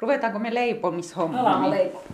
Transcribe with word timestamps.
Ruvetaanko 0.00 0.38
me 0.38 0.54
leipomishommiin? 0.54 1.40
Alama 1.40 1.70
leipo. 1.70 2.04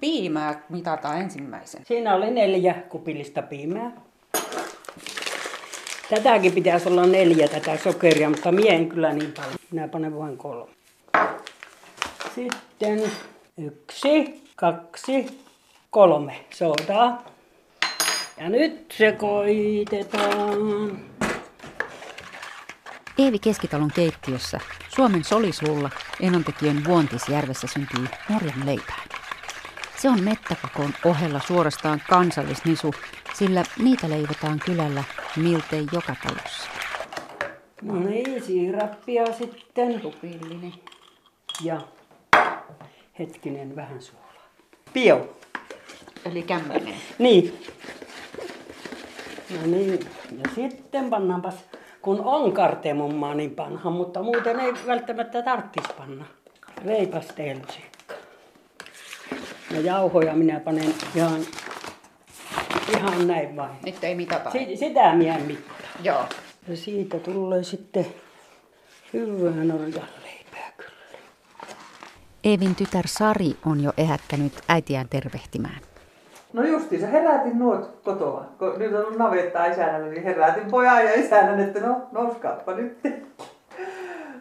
Piimää 0.00 0.60
mitataan 0.68 1.20
ensimmäisen. 1.20 1.84
Siinä 1.86 2.14
oli 2.14 2.30
neljä 2.30 2.74
kupillista 2.74 3.42
piimää. 3.42 3.92
Tätäkin 6.10 6.52
pitäisi 6.52 6.88
olla 6.88 7.06
neljä 7.06 7.48
tätä 7.48 7.76
sokeria, 7.76 8.30
mutta 8.30 8.52
mie 8.52 8.74
en 8.74 8.88
kyllä 8.88 9.12
niin 9.12 9.32
paljon. 9.32 9.54
Minä 9.70 9.88
panen 9.88 10.18
vain 10.18 10.38
kolme. 10.38 10.70
Sitten 12.34 13.02
yksi, 13.58 14.42
kaksi, 14.56 15.40
kolme 15.90 16.44
soodaa. 16.50 17.24
Ja 18.40 18.48
nyt 18.48 18.94
sekoitetaan. 18.98 20.98
Eevi 23.18 23.38
Keskitalon 23.38 23.90
keittiössä 23.94 24.60
Suomen 24.94 25.24
solisluulla 25.24 25.90
Enontekiön 26.20 26.84
Vuontisjärvessä 26.84 27.66
syntyy 27.66 28.06
Norjan 28.28 28.66
leipää. 28.66 29.02
Se 29.96 30.08
on 30.08 30.22
mettäkakon 30.22 30.94
ohella 31.04 31.40
suorastaan 31.46 32.02
kansallisnisu, 32.08 32.94
sillä 33.34 33.64
niitä 33.78 34.10
leivotaan 34.10 34.58
kylällä 34.58 35.04
miltei 35.36 35.86
joka 35.92 36.16
talossa. 36.24 36.68
No 37.82 38.00
niin, 38.00 38.42
siirappia 38.44 39.24
sitten. 39.38 40.00
Tupillinen. 40.00 40.72
Ja 41.62 41.80
hetkinen, 43.18 43.76
vähän 43.76 44.02
suolaa. 44.02 44.48
Pio. 44.92 45.36
Eli 46.24 46.42
kämmenen. 46.42 46.94
Niin. 47.18 47.64
No 49.50 49.66
niin, 49.66 50.00
ja 50.38 50.50
sitten 50.54 51.10
pannaanpas, 51.10 51.54
kun 52.02 52.20
on 52.24 52.52
kartemummaa, 52.52 53.34
niin 53.34 53.50
panha, 53.50 53.90
mutta 53.90 54.22
muuten 54.22 54.60
ei 54.60 54.72
välttämättä 54.86 55.42
tarvitsisi 55.42 55.94
panna. 55.98 56.24
Reipasteelusikka. 56.84 58.14
No 59.74 59.80
jauhoja 59.80 60.34
minä 60.34 60.60
panen 60.60 60.94
ihan, 61.14 61.40
ihan 62.98 63.26
näin 63.26 63.56
vain. 63.56 63.76
Nyt 63.84 64.04
ei 64.04 64.14
mitata. 64.14 64.50
Si- 64.50 64.76
sitä 64.76 65.14
minä 65.14 65.36
en 65.36 65.42
mittaa. 65.42 65.76
Joo. 66.02 66.24
Ja 66.68 66.76
siitä 66.76 67.18
tulee 67.18 67.62
sitten 67.62 68.06
hyvää 69.12 69.64
norjan 69.64 70.08
leipää 70.22 70.72
kyllä. 70.76 71.18
Eevin 72.44 72.74
tytär 72.74 73.08
Sari 73.08 73.56
on 73.66 73.82
jo 73.82 73.92
ehättänyt 73.96 74.52
äitiään 74.68 75.08
tervehtimään. 75.08 75.91
No 76.52 76.62
justiinsa 76.62 77.06
herätin 77.06 77.58
nuot 77.58 77.90
kotoa. 78.04 78.44
Kun 78.58 78.74
nyt 78.78 78.94
on 78.94 79.00
ollut 79.04 79.18
navetta 79.18 79.66
isännällä, 79.66 80.06
niin 80.08 80.22
herätin 80.24 80.70
pojan 80.70 81.04
ja 81.04 81.12
isännän, 81.14 81.60
että 81.60 81.80
no 81.80 81.96
nouskaappa 82.12 82.74
nyt. 82.74 82.98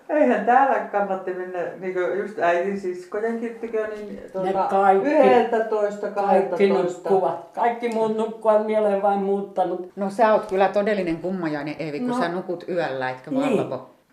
Eihän 0.10 0.46
täällä 0.46 0.80
kannatti 0.80 1.34
mennä, 1.34 1.60
niin 1.80 1.94
kuin 1.94 2.20
just 2.20 2.40
äitin 2.40 2.80
siskojen 2.80 3.40
kirttikö, 3.40 3.88
niin 3.88 4.22
tuota, 4.34 4.68
kaikki. 4.70 5.08
yhdeltä 5.08 5.60
toista, 5.60 6.08
Kaikki 6.12 6.58
kahtatoista. 6.68 7.10
nukkuvat. 7.10 7.50
Kaikki 7.56 7.90
muut 7.90 8.18
nukkuvat 8.18 8.66
mieleen 8.66 9.02
vain 9.02 9.20
muuttanut. 9.20 9.92
No 9.96 10.10
sä 10.10 10.34
oot 10.34 10.46
kyllä 10.46 10.68
todellinen 10.68 11.18
kummajainen 11.18 11.76
Eevi, 11.80 12.00
kun 12.00 12.08
No. 12.10 12.20
sä 12.20 12.28
nukut 12.30 12.66
yöllä, 12.70 13.10
etkä 13.10 13.32
Niin. 13.32 13.70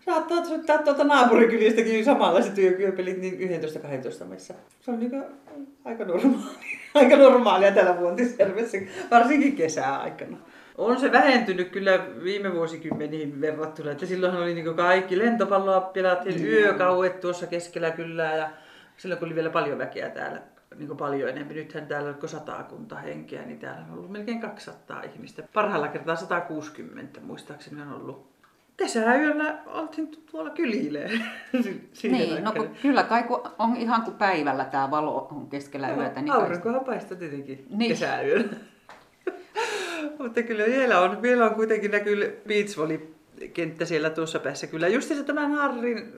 Saattaa 0.09 0.45
soittaa 0.45 0.77
tuolta 0.77 1.03
naapurikylistäkin 1.03 2.05
samanlaiset 2.05 2.57
yökyöpelit 2.57 3.17
niin 3.17 3.61
11-12 4.23 4.25
maissa. 4.25 4.53
Se 4.79 4.91
on 4.91 4.99
niin 4.99 5.23
aika 5.85 6.05
normaalia. 6.05 6.59
aika 6.95 7.15
normaalia 7.15 7.71
täällä 7.71 7.99
Vuontisjärvessä, 7.99 8.77
varsinkin 9.11 9.55
kesäaikana. 9.55 10.37
On 10.77 10.99
se 10.99 11.11
vähentynyt 11.11 11.69
kyllä 11.69 12.05
viime 12.23 12.53
vuosikymmeniin 12.53 13.41
verrattuna, 13.41 13.91
että 13.91 14.05
silloinhan 14.05 14.43
oli 14.43 14.53
niin 14.53 14.75
kaikki 14.75 15.17
lentopalloa 15.17 15.81
pelattiin 15.81 16.45
yökauet 16.47 17.19
tuossa 17.19 17.47
keskellä 17.47 17.91
kylää 17.91 18.35
ja 18.35 18.49
silloin 18.97 19.19
kun 19.19 19.27
oli 19.27 19.35
vielä 19.35 19.49
paljon 19.49 19.77
väkeä 19.77 20.09
täällä, 20.09 20.41
niin 20.75 20.97
paljon 20.97 21.29
enemmän. 21.29 21.55
Nythän 21.55 21.87
täällä 21.87 22.13
on 22.23 22.29
satakunta 22.29 22.95
henkeä, 22.95 23.45
niin 23.45 23.59
täällä 23.59 23.85
on 23.87 23.97
ollut 23.97 24.11
melkein 24.11 24.41
200 24.41 25.03
ihmistä. 25.03 25.43
Parhaalla 25.53 25.87
kertaa 25.87 26.15
160 26.15 27.21
muistaakseni 27.21 27.81
on 27.81 27.93
ollut. 27.93 28.28
Kesäyöllä 28.79 29.57
oltiin 29.65 30.11
tuolla 30.31 30.49
kylille. 30.49 31.09
Niin, 32.03 32.43
no 32.43 32.51
kun, 32.51 32.69
kyllä 32.81 33.03
kai 33.03 33.23
kun 33.23 33.41
on 33.59 33.75
ihan 33.75 34.01
kuin 34.01 34.17
päivällä 34.17 34.65
tämä 34.65 34.91
valo 34.91 35.27
on 35.31 35.49
keskellä 35.49 35.89
yötä. 35.93 36.21
Niin 36.21 36.31
Aurinkohan 36.31 36.85
paistaa 36.85 37.17
tietenkin 37.17 37.65
Niin. 37.69 37.91
kesäyöllä. 37.91 38.53
Mutta 40.19 40.43
kyllä 40.43 40.65
vielä 40.65 40.99
on, 40.99 41.21
vielä 41.21 41.45
on 41.45 41.55
kuitenkin 41.55 41.91
näkyy 41.91 42.41
beachvolley-kenttä 42.47 43.85
siellä 43.85 44.09
tuossa 44.09 44.39
päässä. 44.39 44.67
Kyllä 44.67 44.87
just 44.87 45.07
se 45.07 45.23
tämän 45.23 45.51
Harrin 45.51 46.13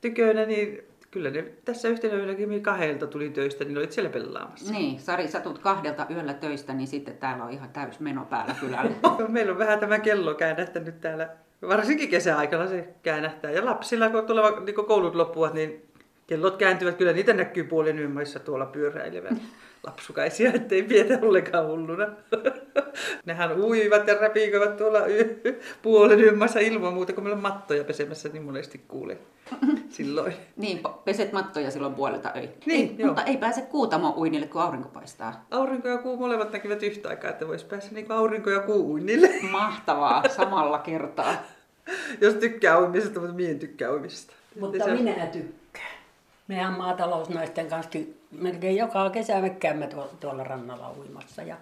tykönä, 0.00 0.44
niin 0.44 0.82
kyllä 1.10 1.30
ne 1.30 1.42
tässä 1.64 1.88
yhtenä 1.88 2.14
yölläkin 2.14 2.48
me 2.48 2.60
kahdelta 2.60 3.06
tuli 3.06 3.30
töistä, 3.30 3.64
niin 3.64 3.78
olit 3.78 3.92
siellä 3.92 4.10
pelaamassa. 4.10 4.72
Niin, 4.72 5.00
Sari, 5.00 5.28
sä 5.28 5.40
tulet 5.40 5.58
kahdelta 5.58 6.06
yöllä 6.10 6.34
töistä, 6.34 6.72
niin 6.72 6.88
sitten 6.88 7.16
täällä 7.16 7.44
on 7.44 7.50
ihan 7.50 7.68
täys 7.70 8.00
meno 8.00 8.24
päällä 8.24 8.54
kylällä. 8.60 8.92
Meillä 9.28 9.52
on 9.52 9.58
vähän 9.58 9.78
tämä 9.78 9.98
kello 9.98 10.34
käännähtänyt 10.34 11.00
täällä. 11.00 11.28
Varsinkin 11.62 12.08
kesäaikana 12.08 12.68
se 12.68 12.88
käännähtää. 13.02 13.50
Ja 13.50 13.64
lapsilla, 13.64 14.10
kun 14.10 14.26
tuleva, 14.26 14.60
niin 14.60 14.74
koulut 14.74 15.14
loppuvat, 15.14 15.54
niin 15.54 15.86
kellot 16.26 16.56
kääntyvät. 16.56 16.96
Kyllä 16.96 17.12
niitä 17.12 17.32
näkyy 17.32 17.64
puolen 17.64 17.98
ymmärssä 17.98 18.38
tuolla 18.38 18.66
pyöräilevän 18.66 19.40
lapsukaisia, 19.86 20.52
ettei 20.54 20.82
pietä 20.82 21.18
ollenkaan 21.22 21.66
hulluna. 21.66 22.06
Nehän 23.26 23.60
uivat 23.60 24.08
ja 24.08 24.14
räpiköivät 24.20 24.76
tuolla 24.76 25.06
y- 25.06 25.60
puolen 25.82 26.20
ymmärssä 26.20 26.60
ilman 26.60 26.94
muuta, 26.94 27.12
kun 27.12 27.24
meillä 27.24 27.36
on 27.36 27.42
mattoja 27.42 27.84
pesemässä, 27.84 28.28
niin 28.28 28.42
monesti 28.42 28.84
kuulee 28.88 29.18
silloin. 29.88 30.34
niin, 30.56 30.80
peset 31.04 31.32
mattoja 31.32 31.70
silloin 31.70 31.94
puolelta 31.94 32.32
öi. 32.36 32.48
Niin, 32.66 32.90
ei, 32.90 32.94
joo. 32.98 33.06
Mutta 33.06 33.22
ei 33.22 33.36
pääse 33.36 33.62
kuutamo 33.62 34.14
uinille, 34.16 34.46
kun 34.46 34.62
aurinko 34.62 34.88
paistaa. 34.88 35.46
Aurinko 35.50 35.88
ja 35.88 35.98
kuu 35.98 36.16
molemmat 36.16 36.52
näkivät 36.52 36.82
yhtä 36.82 37.08
aikaa, 37.08 37.30
että 37.30 37.48
voisi 37.48 37.66
päästä 37.66 37.94
niin 37.94 38.12
aurinko 38.12 38.50
ja 38.50 38.60
kuu 38.60 38.92
uinnille. 38.92 39.30
Mahtavaa, 39.50 40.28
samalla 40.28 40.78
kertaa. 40.78 41.34
Jos 42.20 42.34
tykkää 42.34 42.80
uimisesta, 42.80 43.20
mutta 43.20 43.34
mie 43.34 43.50
en 43.50 43.58
tykkää 43.58 43.92
uimisesta. 43.92 44.32
Mutta 44.60 44.86
minä 44.86 45.26
tykkään. 45.26 45.96
Mehän 46.48 46.72
maatalousnaisten 46.72 47.68
kanssa 47.68 47.90
melkein 48.30 48.76
joka 48.76 49.10
kesä 49.10 49.40
me 49.40 49.50
käymme 49.50 49.88
tuolla, 50.20 50.44
rannalla 50.44 50.92
uimassa. 50.98 51.42
Ja 51.42 51.56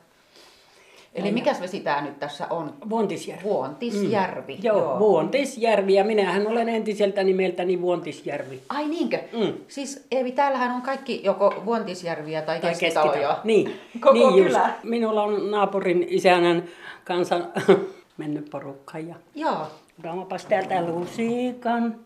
Eli 1.14 1.32
mikäs 1.32 1.60
vesi 1.60 1.80
tää 1.80 2.00
nyt 2.04 2.18
tässä 2.18 2.46
on? 2.50 2.74
Vuontisjärvi. 2.90 3.44
Vuontisjärvi. 3.44 4.54
Mm. 4.54 4.60
Joo, 4.62 4.78
Joo, 4.78 4.98
Vuontisjärvi. 4.98 5.94
Ja 5.94 6.04
minähän 6.04 6.46
olen 6.46 6.68
entiseltä 6.68 7.24
nimeltäni 7.24 7.80
Vuontisjärvi. 7.80 8.60
Ai 8.68 8.88
niinkö? 8.88 9.18
Mm. 9.32 9.52
Siis 9.68 10.06
Eevi, 10.10 10.32
täällähän 10.32 10.70
on 10.70 10.82
kaikki 10.82 11.20
joko 11.24 11.62
Vuontisjärviä 11.64 12.42
tai, 12.42 12.60
Tai 12.60 12.70
keskitaloja. 12.70 13.12
keskitalo. 13.12 13.38
Niin, 13.44 13.80
Koko 14.00 14.12
niin 14.12 14.44
kylä. 14.44 14.70
Minulla 14.82 15.22
on 15.22 15.50
naapurin 15.50 16.06
isänän 16.08 16.62
kanssa 17.04 17.40
mennyt 18.18 18.50
porukka. 18.50 18.98
Ja 18.98 19.14
Joo. 19.34 19.66
otaamapas 19.98 20.46
täältä 20.46 20.82
lusikan. 20.82 21.96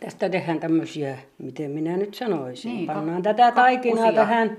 Tästä 0.00 0.28
tehdään 0.28 0.60
tämmöisiä, 0.60 1.18
miten 1.38 1.70
minä 1.70 1.96
nyt 1.96 2.14
sanoisin. 2.14 2.70
Niin, 2.72 2.86
Pannaan 2.86 3.20
kak- 3.20 3.22
tätä 3.24 3.52
taikinaa 3.52 3.96
kakkusia. 4.04 4.24
tähän, 4.24 4.56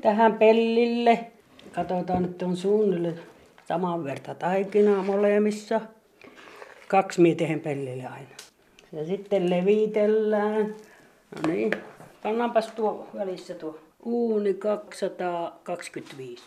tähän 0.00 0.32
pellille. 0.34 1.26
Katsotaan, 1.72 2.24
että 2.24 2.46
on 2.46 2.56
suunnilleen 2.56 3.20
saman 3.68 4.04
verta 4.04 4.34
taikinaa 4.34 5.02
molemmissa. 5.02 5.80
Kaksi 6.88 7.20
mietehen 7.20 7.60
pellille 7.60 8.06
aina. 8.06 8.28
Ja 8.92 9.04
sitten 9.04 9.50
levitellään. 9.50 10.74
No 11.36 11.52
niin, 11.52 11.70
pannaanpas 12.22 12.66
tuo 12.66 13.08
välissä 13.14 13.54
tuo 13.54 13.78
uuni 14.02 14.54
225. 14.54 16.44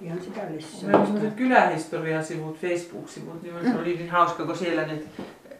Ihan 0.00 0.20
sitä 0.20 0.40
lisää. 0.50 0.80
Meillä 0.82 0.98
on 1.00 1.06
sellaiset 1.06 1.34
kylähistoriasivut, 1.34 2.58
Facebook-sivut, 2.58 3.42
niin 3.42 3.54
se 3.72 3.78
oli 3.78 3.96
niin 3.96 4.10
hauska, 4.10 4.44
kun 4.46 4.56
siellä 4.56 4.86
ne 4.86 4.98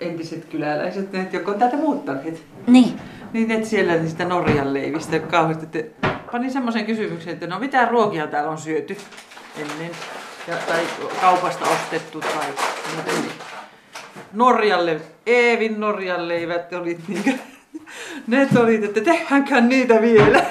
entiset 0.00 0.44
kyläläiset, 0.44 1.12
ne, 1.12 1.28
jotka 1.32 1.52
on 1.52 1.58
täältä 1.58 1.76
muuttaneet, 1.76 2.42
Niin. 2.66 3.00
niin 3.32 3.48
ne 3.48 3.64
siellä 3.64 3.96
niistä 3.96 4.24
Norjan 4.24 4.74
leivistä 4.74 5.18
kauheasti. 5.18 5.78
Että 5.78 6.08
pani 6.32 6.50
semmoisen 6.50 6.86
kysymyksen, 6.86 7.32
että 7.32 7.46
no 7.46 7.58
mitä 7.58 7.84
ruokia 7.88 8.26
täällä 8.26 8.50
on 8.50 8.58
syöty 8.58 8.96
ennen, 9.56 9.90
ja, 10.48 10.54
tai 10.68 10.80
kaupasta 11.20 11.64
ostettu 11.64 12.20
tai 12.20 12.46
muuten. 12.94 13.14
Niin. 13.14 13.32
Norjalle, 14.32 15.00
Eevin 15.26 15.80
Norjan 15.80 16.28
leivät 16.28 16.72
oli 16.72 16.98
niin 17.08 17.40
ne 18.26 18.48
oli, 18.58 18.84
että 18.84 19.00
tehdäänkään 19.00 19.68
niitä 19.68 20.02
vielä. 20.02 20.44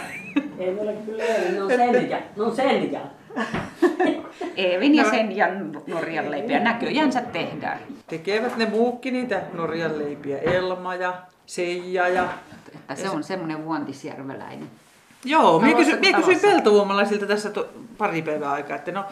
Ei 0.60 0.80
ole 0.80 0.94
kyllä, 1.06 1.24
ne 1.52 1.62
on 1.64 1.70
senja. 1.70 2.18
Ne 2.38 2.44
on 2.44 2.56
senja. 2.56 3.00
Eevin 4.58 4.96
ja 4.96 5.04
No. 5.04 5.10
sen 5.10 5.36
ja 5.38 5.48
Norjan 5.88 6.32
leipiä 6.32 6.60
näköjänsä 6.60 7.22
tehdään. 7.22 7.80
Tekevät 8.08 8.58
ne 8.58 8.66
muukki 8.66 9.12
niitä 9.12 9.42
Norjan 9.54 10.00
leipiä, 10.00 10.38
Elma 10.38 10.96
ja 10.96 11.14
Seija 11.46 12.08
ja 12.08 12.28
Että 12.76 12.96
se 12.96 13.10
on 13.10 13.24
semmoinen 13.24 13.66
vuontisjärveläinen. 13.66 14.68
Joo, 15.26 15.60
minä 15.60 15.78
kysyin, 15.78 16.00
minä 16.00 16.18
kysyin 16.18 16.40
peltovuomalaisilta 16.40 17.26
tässä 17.26 17.50
to, 17.50 17.70
pari 17.98 18.22
päivää 18.22 18.52
aikaa, 18.52 18.76
että 18.76 18.92
no 18.92 19.06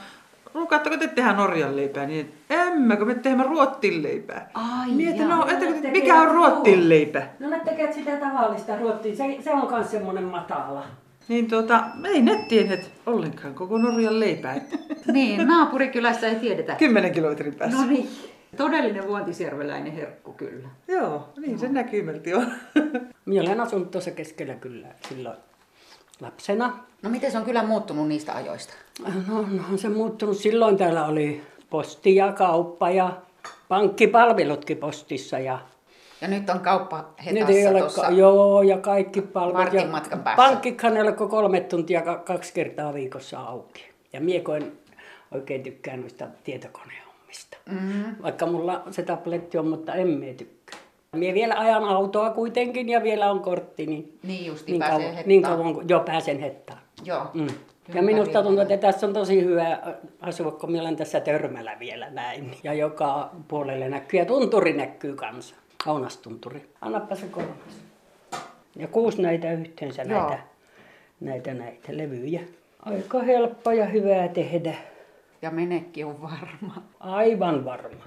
ruukaatteko 0.53 0.97
te 0.97 1.07
tehdä 1.07 1.33
Norjan 1.33 1.75
leipää? 1.75 2.05
Niin, 2.05 2.33
emme, 2.49 2.97
kun 2.97 3.07
me 3.07 3.15
teemme 3.15 3.43
ruottin 3.43 4.03
leipää. 4.03 4.49
Ai 4.53 4.91
Mietin, 4.91 5.29
no, 5.29 5.45
Ne 5.45 5.51
ettekö, 5.53 5.73
tekee 5.73 5.91
mikä 5.91 6.15
on 6.21 6.31
ruottin 6.31 6.79
ruo- 6.79 6.89
leipä? 6.89 7.21
No 7.39 7.49
ne 7.49 7.61
tekee 7.65 7.93
sitä 7.93 8.11
tavallista 8.17 8.77
ruottia. 8.77 9.15
Se, 9.15 9.37
se 9.41 9.51
on 9.51 9.71
myös 9.71 9.91
semmoinen 9.91 10.23
matala. 10.23 10.83
Niin 11.27 11.47
tuota, 11.49 11.83
ei 12.05 12.21
ne 12.21 12.45
tienneet 12.47 12.91
ollenkaan 13.05 13.53
koko 13.53 13.77
Norjan 13.77 14.19
leipää. 14.19 14.61
Niin, 15.13 15.47
naapurikylässä 15.47 16.27
ei 16.27 16.35
tiedetä. 16.35 16.75
10 16.75 17.11
kilometrin 17.11 17.55
päässä. 17.55 17.77
No 17.77 17.85
niin. 17.85 18.09
Todellinen 18.57 19.07
vuontisjärveläinen 19.07 19.93
herkku 19.93 20.33
kyllä. 20.33 20.69
Joo, 20.87 21.29
niin 21.37 21.59
se 21.59 21.67
näkymälti 21.67 22.33
on. 22.35 22.47
Minä 23.25 23.41
olen 23.41 23.61
asunut 23.61 23.91
tuossa 23.91 24.11
keskellä 24.11 24.55
kyllä 24.55 24.87
silloin 25.09 25.37
lapsena. 26.21 26.79
No 27.01 27.09
miten 27.09 27.31
se 27.31 27.37
on 27.37 27.45
kyllä 27.45 27.63
muuttunut 27.63 28.07
niistä 28.07 28.33
ajoista? 28.33 28.73
No, 29.27 29.41
no 29.51 29.63
on 29.71 29.77
se 29.77 29.89
muuttunut. 29.89 30.37
Silloin 30.37 30.77
täällä 30.77 31.05
oli 31.05 31.41
posti 31.69 32.15
ja 32.15 32.31
kauppa 32.31 32.89
ja 32.89 33.17
pankkipalvelutkin 33.67 34.77
postissa. 34.77 35.39
Ja 35.39 35.59
Ja 36.23 36.29
nyt 36.29 36.49
on 36.49 36.59
kauppa 36.59 37.05
nyt 37.31 37.49
ei 37.49 37.67
ole, 37.67 37.79
tuossa. 37.79 38.09
joo, 38.09 38.61
ja 38.61 38.77
kaikki 38.77 39.21
palvelut. 39.21 39.57
Vartin 39.57 39.79
ja 39.79 39.87
matkan 39.87 40.19
päässä. 40.19 40.43
Pankkikhan 40.43 40.97
ei 40.97 41.01
ole 41.01 41.11
kolme 41.11 41.61
tuntia 41.61 42.01
ka- 42.01 42.17
kaksi 42.17 42.53
kertaa 42.53 42.93
viikossa 42.93 43.39
auki. 43.39 43.85
Ja 44.13 44.21
miekoin 44.21 44.79
oikein 45.31 45.63
tykkään 45.63 46.01
noista 46.01 46.27
tietokonehommista. 46.43 47.57
Mm. 47.69 48.15
Vaikka 48.23 48.45
mulla 48.45 48.83
se 48.91 49.03
tabletti 49.03 49.57
on, 49.57 49.67
mutta 49.67 49.93
en 49.93 50.07
mie 50.07 50.33
tykkää. 50.33 50.79
Mie 51.15 51.33
vielä 51.33 51.55
ajan 51.59 51.83
autoa 51.83 52.29
kuitenkin 52.29 52.89
ja 52.89 53.03
vielä 53.03 53.31
on 53.31 53.39
kortti, 53.39 53.85
niin, 53.85 54.17
Niin 54.23 54.45
justi 54.45 54.71
niin, 54.71 54.79
pääsee 54.79 55.09
kauan, 55.09 55.23
niin 55.25 55.41
kauan 55.41 55.73
kun 55.73 55.89
jo 55.89 55.99
pääsen 55.99 56.39
hettaan. 56.39 56.79
Joo. 57.05 57.23
Mm. 57.33 57.47
Kyllä 57.47 57.99
Ja 57.99 58.03
minusta 58.03 58.43
tuntuu, 58.43 58.61
että 58.61 58.77
tässä 58.77 59.07
on 59.07 59.13
tosi 59.13 59.43
hyvä 59.43 59.79
asua, 60.21 60.51
kun 60.51 60.71
minä 60.71 60.83
olen 60.83 60.95
tässä 60.95 61.19
törmällä 61.19 61.79
vielä 61.79 62.09
näin. 62.09 62.51
Ja 62.63 62.73
joka 62.73 63.29
puolelle 63.47 63.89
näkyy. 63.89 64.19
Ja 64.19 64.25
tunturi 64.25 64.73
näkyy 64.73 65.15
kanssa. 65.15 65.55
Kaunastunturi. 65.83 66.69
Annappa 66.81 67.15
se 67.15 67.25
kolmas. 67.25 67.83
Ja 68.75 68.87
kuusi 68.87 69.21
näitä 69.21 69.51
yhteensä 69.53 70.01
Joo. 70.01 70.29
näitä, 70.29 70.43
näitä, 71.21 71.53
näitä 71.53 71.97
levyjä. 71.97 72.41
Aika 72.79 73.19
helppo 73.19 73.71
ja 73.71 73.85
hyvää 73.85 74.27
tehdä. 74.27 74.73
Ja 75.41 75.51
menekki 75.51 76.03
on 76.03 76.21
varma. 76.21 76.83
Aivan 76.99 77.65
varma. 77.65 78.03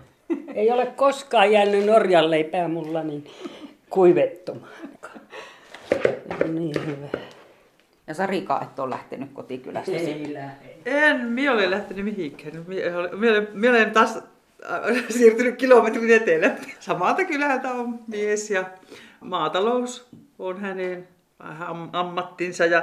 Ei 0.55 0.70
ole 0.70 0.87
koskaan 0.87 1.52
jäänyt 1.52 1.87
Norjan 1.87 2.31
leipää 2.31 2.69
mulla 2.69 3.02
niin 3.02 3.25
kuivettumaan. 3.90 4.73
On 6.44 6.55
Niin 6.55 6.87
hyvä. 6.87 7.08
Ja 8.06 8.14
Sarika 8.14 8.61
et 8.62 8.78
ole 8.78 8.90
lähtenyt 8.90 9.31
kotikylästä. 9.32 9.93
Ei 9.93 10.34
lähde. 10.34 10.76
En, 10.87 11.20
minä 11.26 11.52
olen 11.52 11.70
lähtenyt 11.70 12.05
mihinkään. 12.05 12.64
Minä 12.67 12.99
olen, 12.99 13.49
minä 13.52 13.70
olen 13.70 13.90
taas 13.90 14.23
äh, 14.70 15.04
siirtynyt 15.08 15.56
kilometrin 15.56 16.10
etelä. 16.12 16.50
Samalta 16.80 17.24
kylältä 17.24 17.70
on 17.70 17.98
mies 18.06 18.50
ja 18.50 18.64
maatalous 19.20 20.08
on 20.38 20.60
hänen 20.60 21.08
am- 21.38 21.88
ammattinsa 21.92 22.66
ja 22.66 22.82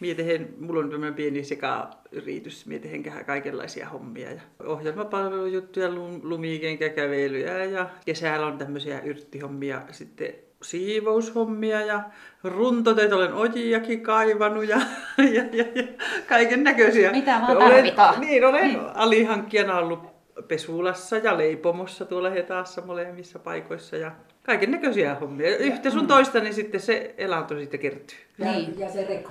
mietehen, 0.00 0.48
mulla 0.60 0.80
on 0.80 0.90
tämmöinen 0.90 1.14
pieni 1.14 1.44
sekayritys, 1.44 2.66
mietehen 2.66 3.02
kaikenlaisia 3.26 3.88
hommia 3.88 4.30
ja 4.32 4.40
ohjelmapalvelujuttuja, 4.64 5.88
lum- 5.88 6.20
lumikenkäkävelyjä 6.22 7.64
ja 7.64 7.88
kesällä 8.06 8.46
on 8.46 8.58
tämmöisiä 8.58 9.00
yrttihommia, 9.00 9.82
sitten 9.90 10.34
siivoushommia 10.62 11.80
ja 11.80 12.00
runtotöitä 12.44 13.16
olen 13.16 13.34
ojiakin 13.34 14.00
kaivannut 14.00 14.68
ja, 14.68 14.76
ja, 15.18 15.44
ja, 15.52 15.64
ja 15.74 15.82
kaiken 16.28 16.64
näköisiä. 16.64 17.10
Mitä 17.12 17.40
vaan 17.40 17.56
olen, 17.56 17.70
tarvitaan. 17.72 18.20
Niin, 18.20 18.44
olen 18.44 18.68
Niin. 18.68 18.80
alihankkijana 18.94 19.78
ollut 19.78 20.15
Pesulassa 20.48 21.16
ja 21.16 21.38
Leipomossa 21.38 22.04
tuolla 22.04 22.30
Hetaassa 22.30 22.82
molemmissa 22.82 23.38
paikoissa 23.38 23.96
ja 23.96 24.12
kaiken 24.42 24.70
näköisiä 24.70 25.14
hommia. 25.14 25.56
Yhtä 25.56 25.90
sun 25.90 26.06
toista, 26.06 26.40
niin 26.40 26.54
sitten 26.54 26.80
se 26.80 27.14
elanto 27.18 27.58
sitten 27.58 27.80
kertyy. 27.80 28.18
Ja, 28.38 28.52
Niin. 28.52 28.78
ja 28.78 28.88
se 28.90 29.04
reko. 29.08 29.30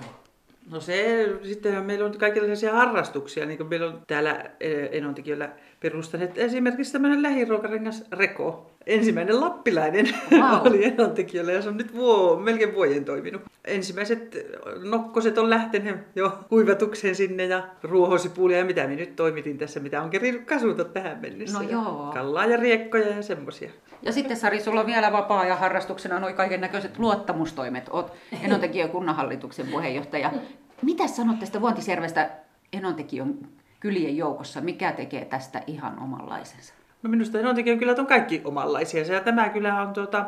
No 0.71 0.79
se, 0.79 1.27
sittenhän 1.43 1.85
meillä 1.85 2.05
on 2.05 2.17
kaikenlaisia 2.17 2.73
harrastuksia, 2.73 3.45
niin 3.45 3.57
kuin 3.57 3.69
meillä 3.69 3.87
on 3.87 4.01
täällä 4.07 4.45
eh, 4.59 4.89
Enontekijöllä 4.91 5.49
perustaneet 5.79 6.37
esimerkiksi 6.37 6.93
tämmöinen 6.93 7.21
lähiruokarengas 7.21 8.03
Reko. 8.11 8.71
Ensimmäinen 8.85 9.41
lappilainen 9.41 10.09
Wow. 10.31 10.41
oli 10.67 10.85
Enontekijöllä 10.85 11.51
ja 11.51 11.61
se 11.61 11.69
on 11.69 11.77
nyt 11.77 11.95
vuo, 11.95 12.39
melkein 12.39 12.75
vuoden 12.75 13.05
toiminut. 13.05 13.41
Ensimmäiset 13.65 14.35
nokkoset 14.83 15.37
on 15.37 15.49
lähteneet 15.49 15.97
jo 16.15 16.39
kuivatukseen 16.49 17.15
sinne 17.15 17.45
ja 17.45 17.67
ruohosipulia 17.83 18.57
ja 18.57 18.65
mitä 18.65 18.87
me 18.87 18.95
nyt 18.95 19.15
toimitin 19.15 19.57
tässä, 19.57 19.79
mitä 19.79 20.01
on 20.01 20.09
kerinyt 20.09 20.45
kasuta 20.45 20.85
tähän 20.85 21.17
mennessä. 21.21 21.59
No 21.59 21.69
joo. 21.69 22.11
Kallaa 22.13 22.45
ja 22.45 22.57
riekkoja 22.57 23.09
ja 23.09 23.21
semmosia. 23.21 23.69
Ja 24.01 24.11
sitten 24.11 24.37
Sari, 24.37 24.59
sulla 24.59 24.79
on 24.79 24.87
vielä 24.87 25.11
vapaa 25.11 25.45
ja 25.45 25.55
harrastuksena 25.55 26.19
noin 26.19 26.35
kaiken 26.35 26.61
näköiset 26.61 26.99
luottamustoimet. 26.99 27.89
Oot 27.89 28.13
Enontekiön 28.45 28.89
kunnanhallituksen 28.89 29.67
puheenjohtaja. 29.67 30.31
Mitä 30.81 31.07
sanot 31.07 31.39
tästä 31.39 31.61
Vuontiservestä 31.61 32.29
Enontekiön 32.73 33.37
kylien 33.79 34.17
joukossa? 34.17 34.61
Mikä 34.61 34.91
tekee 34.91 35.25
tästä 35.25 35.61
ihan 35.67 35.99
omanlaisensa? 35.99 36.73
No 37.03 37.09
minusta 37.09 37.39
Enontekiön 37.39 37.79
kylät 37.79 37.99
on 37.99 38.07
kaikki 38.07 38.41
omanlaisia. 38.43 39.13
Ja 39.13 39.21
tämä 39.21 39.49
kylä 39.49 39.81
on 39.81 39.93
tuota, 39.93 40.25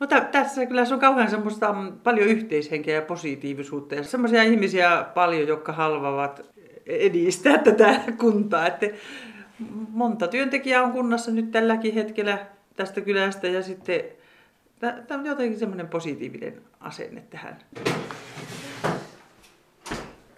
No 0.00 0.06
tä, 0.06 0.20
tässä 0.20 0.66
kyllä 0.66 0.84
se 0.84 0.94
on 0.94 1.00
kauhean 1.00 1.30
semmoista 1.30 1.72
mm, 1.72 1.92
paljon 1.98 2.28
yhteishenkeä 2.28 2.94
ja 2.94 3.02
positiivisuutta 3.02 3.94
ja 3.94 4.02
semmoisia 4.02 4.42
ihmisiä 4.42 5.06
paljon, 5.14 5.48
jotka 5.48 5.72
halvavat 5.72 6.40
edistää 6.86 7.58
tätä 7.58 8.00
kuntaa. 8.18 8.66
Että 8.66 8.86
monta 9.88 10.28
työntekijää 10.28 10.82
on 10.82 10.92
kunnassa 10.92 11.30
nyt 11.30 11.50
tälläkin 11.50 11.94
hetkellä 11.94 12.38
tästä 12.76 13.00
kylästä 13.00 13.48
ja 13.48 13.62
sitten 13.62 14.00
tämä 14.80 15.20
on 15.20 15.26
jotenkin 15.26 15.58
semmoinen 15.58 15.88
positiivinen 15.88 16.62
asenne 16.80 17.22
tähän. 17.30 17.58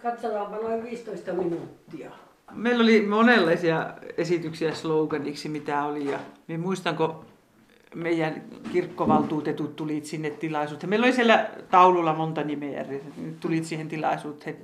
Katsotaanpa 0.03 0.55
noin 0.55 0.83
15 0.83 1.33
minuuttia. 1.33 2.11
Meillä 2.55 2.83
oli 2.83 3.01
monenlaisia 3.01 3.85
esityksiä 4.17 4.73
sloganiksi, 4.73 5.49
mitä 5.49 5.83
oli. 5.83 6.11
Ja 6.11 6.19
minä 6.47 6.63
muistan, 6.63 6.95
kun 6.95 7.25
meidän 7.95 8.41
kirkkovaltuutetut 8.71 9.75
tulit 9.75 10.05
sinne 10.05 10.29
tilaisuuteen. 10.29 10.89
Meillä 10.89 11.05
oli 11.05 11.13
siellä 11.13 11.49
taululla 11.71 12.13
monta 12.13 12.43
nimeä. 12.43 12.85
Tulit 13.39 13.65
siihen 13.65 13.87
tilaisuuteen 13.87 14.55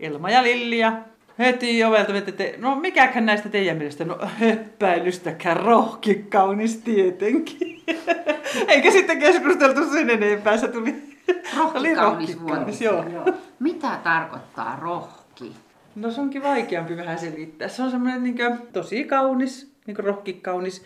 Elma 0.00 0.30
ja 0.30 0.42
Lilli 0.42 0.78
ja 0.78 0.92
heti 1.38 1.84
ovelta 1.84 2.16
että 2.16 2.44
no 2.58 2.74
mikäkään 2.76 3.26
näistä 3.26 3.48
teidän 3.48 3.76
mielestä? 3.76 4.04
No 4.04 4.18
höppäilystäkään 4.22 5.56
rohki 5.56 6.14
kaunis 6.14 6.76
tietenkin. 6.76 7.82
Eikä 8.68 8.90
sitten 8.90 9.18
keskusteltu 9.18 9.90
sen 9.90 10.10
enempää, 10.10 10.56
se 10.56 10.68
tuli 10.68 10.94
Rohki 11.58 11.94
kaunis 11.94 11.96
rohki 11.96 12.34
kaunis, 12.34 12.40
vuonti. 12.40 12.84
joo. 12.84 13.04
Mitä 13.58 13.98
tarkoittaa 14.04 14.78
rohki? 14.82 15.52
No 15.98 16.10
se 16.10 16.20
onkin 16.20 16.42
vaikeampi 16.42 16.96
vähän 16.96 17.18
selittää. 17.18 17.68
Se 17.68 17.82
on 17.82 17.90
semmoinen 17.90 18.22
niin 18.22 18.36
tosi 18.72 19.04
kaunis, 19.04 19.72
niin 19.86 19.96
rohki 19.98 20.32
kaunis, 20.32 20.84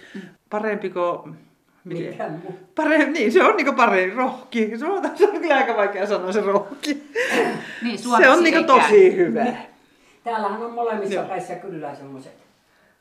parempi 0.50 0.90
kuin... 0.90 1.36
miten- 1.84 2.10
Mikä 2.12 2.28
muu? 2.28 2.58
Parempi, 2.74 3.18
niin, 3.18 3.32
se 3.32 3.44
on 3.44 3.56
niin 3.56 3.74
parempi, 3.74 4.16
rohki. 4.16 4.78
Se 4.78 4.86
on, 4.86 5.10
se 5.14 5.28
on 5.28 5.40
kyllä 5.40 5.56
aika 5.56 5.76
vaikea 5.76 6.06
sanoa 6.06 6.32
se 6.32 6.40
rohki. 6.40 7.02
Niin, 7.82 7.98
Se 7.98 8.28
on 8.30 8.42
niin 8.42 8.54
ei 8.56 8.64
tosi 8.64 8.88
käy. 9.10 9.16
hyvä. 9.16 9.46
Täällähän 10.24 10.62
on 10.62 10.72
molemmissa 10.72 11.14
Joo. 11.14 11.24
päissä 11.24 11.54
kyllä 11.54 11.94
semmoiset 11.94 12.32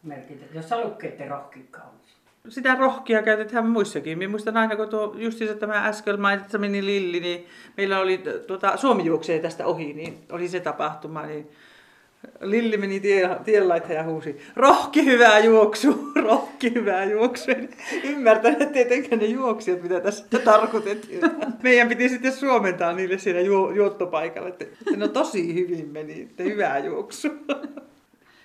merkit, 0.03 0.41
että 0.41 0.57
jos 0.57 0.69
sä 0.69 0.81
lukette 0.81 1.27
rohki 1.27 1.65
kaunis. 1.71 2.01
Sitä 2.49 2.75
rohkia 2.75 3.23
käytetään 3.23 3.69
muissakin. 3.69 4.17
Minä 4.17 4.29
muistan 4.29 4.57
aina, 4.57 4.75
kun 4.75 4.89
tuo 4.89 5.15
justiinsa 5.17 5.55
tämä 5.55 5.85
äsken 5.87 6.21
mainitsemani 6.21 6.85
Lilli, 6.85 7.19
niin 7.19 7.45
meillä 7.77 7.99
oli 7.99 8.23
tuota, 8.47 8.77
Suomi 8.77 9.05
juoksee 9.05 9.39
tästä 9.39 9.65
ohi, 9.65 9.93
niin 9.93 10.17
oli 10.31 10.47
se 10.47 10.59
tapahtuma, 10.59 11.21
niin 11.25 11.49
Lilli 12.41 12.77
meni 12.77 12.99
tie, 12.99 13.29
tien 13.45 13.69
laitaan 13.69 13.93
ja 13.93 14.03
huusi, 14.03 14.37
rohki 14.55 15.05
hyvää 15.05 15.39
juoksu, 15.39 16.07
rohki 16.29 16.73
hyvää 16.73 17.03
juoksu. 17.03 17.51
En 17.51 17.69
ymmärtänyt 18.03 18.71
tietenkään 18.71 19.19
ne 19.19 19.25
juoksijat, 19.25 19.83
mitä 19.83 19.99
tässä 19.99 20.25
tarkoitettiin. 20.45 21.21
Meidän 21.63 21.87
piti 21.87 22.09
sitten 22.09 22.33
suomentaa 22.33 22.93
niille 22.93 23.17
siinä 23.17 23.39
juo, 23.39 23.71
juottopaikalla, 23.71 24.49
että, 24.49 24.65
että 24.65 24.97
no 24.97 25.07
tosi 25.07 25.53
hyvin 25.53 25.89
meni, 25.89 26.21
että 26.21 26.43
hyvää 26.43 26.79
juoksu. 26.79 27.27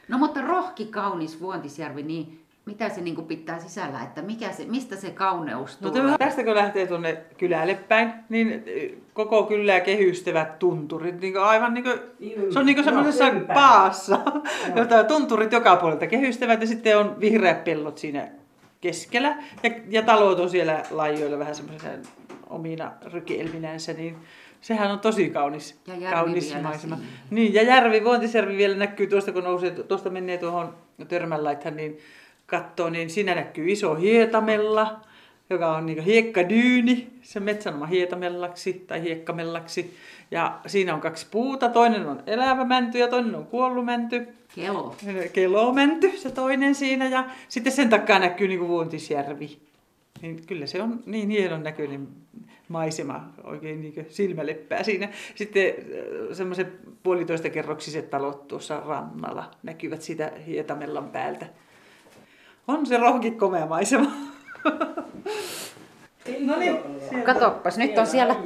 No 0.09 0.19
mutta 0.19 0.41
rohki 0.41 0.87
kaunis 0.87 1.41
Vuontisjärvi, 1.41 2.03
niin 2.03 2.46
mitä 2.67 2.89
se 2.89 3.01
niin 3.01 3.27
pitää 3.27 3.59
sisällä, 3.59 4.03
että 4.03 4.23
mikä 4.23 4.53
se, 4.53 4.65
mistä 4.65 4.97
se 4.97 5.11
kauneus 5.11 5.81
No 5.81 5.91
tulee? 5.91 6.03
tämä, 6.05 6.19
tästä 6.19 6.45
kun 6.45 6.55
lähtee 6.55 6.87
tuonne 6.87 7.19
kylälle 7.39 7.75
päin, 7.75 8.13
niin 8.29 8.63
eh, 8.67 8.91
koko 9.13 9.43
kylää 9.43 9.81
kehystävät 9.81 10.59
tunturit, 10.59 11.21
niin 11.21 11.39
aivan 11.41 11.75
niin 11.75 11.85
kuin, 11.85 11.99
se 12.53 12.59
on 12.59 12.67
niin 12.67 12.77
kuin 12.77 12.85
semmoisessa 12.85 13.29
ympäri. 13.29 13.55
paassa, 13.55 14.19
jota 14.77 15.05
tunturit 15.05 15.53
joka 15.53 15.77
puolelta 15.77 16.07
kehystävät 16.07 16.61
ja 16.61 16.67
sitten 16.67 16.99
on 16.99 17.21
vihreät 17.21 17.65
pellot 17.65 17.99
siinä 17.99 18.29
keskellä 18.81 19.37
ja, 19.63 19.71
ja 19.89 20.03
talot 20.03 20.41
on 20.41 20.51
siellä 20.51 20.83
laajoilla 20.91 21.39
vähän 21.39 21.55
semmoisena 21.55 21.93
omina 22.51 22.93
rykielminänsä, 23.13 23.93
niin 23.93 24.17
sehän 24.61 24.91
on 24.91 25.01
tosi 25.01 25.31
kaunis, 25.31 25.81
Ja 25.87 25.95
järvi 25.95 26.15
kaunis 26.17 26.49
vielä 26.51 26.63
maisema. 26.63 26.97
siinä. 26.97 27.11
Niin, 27.31 27.55
ja 27.55 27.63
järvi, 27.63 28.05
Vuontisjärvi 28.05 28.57
vielä 28.57 28.77
näkyy 28.77 29.07
tuosta, 29.07 29.33
kun 29.33 29.45
nousee, 29.45 29.71
tuosta 29.71 30.11
menee 30.11 30.39
tuohon 30.39 30.75
Törmänlaithan 31.09 31.77
niin 31.77 31.99
katsoo, 32.47 32.91
niin 32.91 33.11
siinä 33.11 33.35
näkyy 33.35 33.71
iso 33.73 33.95
hietamella, 33.95 35.01
joka 35.51 35.77
on 35.77 35.87
niin 35.87 36.03
hiekkadyyni, 36.03 37.09
se 37.23 37.41
metsänoma 37.41 37.87
hietamellaksi 37.87 38.85
tai 38.87 39.03
hiekkamellaksi. 39.03 39.97
Ja 40.31 40.61
siinä 40.67 40.95
on 40.95 41.01
kaksi 41.01 41.27
puuta, 41.31 41.69
toinen 41.69 42.07
on 42.07 42.23
elävä 42.27 42.65
mänty 42.65 42.99
ja 42.99 43.09
toinen 43.09 43.35
on 43.35 43.47
kuollut 43.47 43.85
mänty. 43.85 44.29
Kelo. 44.55 44.97
Kelomänty 45.33 46.11
se 46.17 46.31
toinen 46.31 46.75
siinä 46.75 47.09
ja 47.09 47.25
sitten 47.49 47.73
sen 47.73 47.89
takaa 47.89 48.19
näkyy 48.19 48.49
niin 48.49 48.69
Vuontisjärvi. 48.69 49.59
Niin 50.23 50.47
kyllä 50.47 50.67
se 50.67 50.83
on 50.83 51.03
niin 51.07 51.31
hienon 51.31 51.63
näköinen 51.63 52.09
maisema, 52.69 53.29
oikein 53.45 53.81
niin 53.81 54.07
silmäleppää 54.09 54.83
siinä. 54.83 55.09
Sitten 55.35 55.75
semmoiset 56.33 56.69
puolitoista 57.03 57.51
kerroksiset 57.51 58.11
talot 58.11 58.49
tuossa 58.49 58.83
rannalla 58.87 59.51
näkyvät 59.63 60.03
sitä 60.03 60.33
Hietamellan 60.47 61.11
päältä. 61.11 61.47
On 62.69 62.87
se 62.87 62.97
rohki 62.97 63.31
komea 63.31 63.67
maisema. 63.67 64.11
no 66.41 66.57
niin, 66.57 66.77
Katoppas, 67.25 67.79
nyt 67.79 67.99
on 67.99 68.07
siellä... 68.07 68.37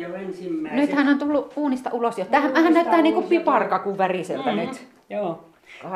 Nyt 0.70 0.92
hän 0.92 1.08
on 1.08 1.18
tullut 1.18 1.52
uunista 1.56 1.90
ulos 1.92 2.18
jo. 2.18 2.24
Tähän 2.24 2.56
hän 2.56 2.74
näyttää 2.74 3.02
niinku 3.02 3.22
piparkakun 3.22 3.98
väriseltä 3.98 4.52
Mm-hmm. 4.52 4.68
nyt. 4.68 4.88
Joo. 5.10 5.44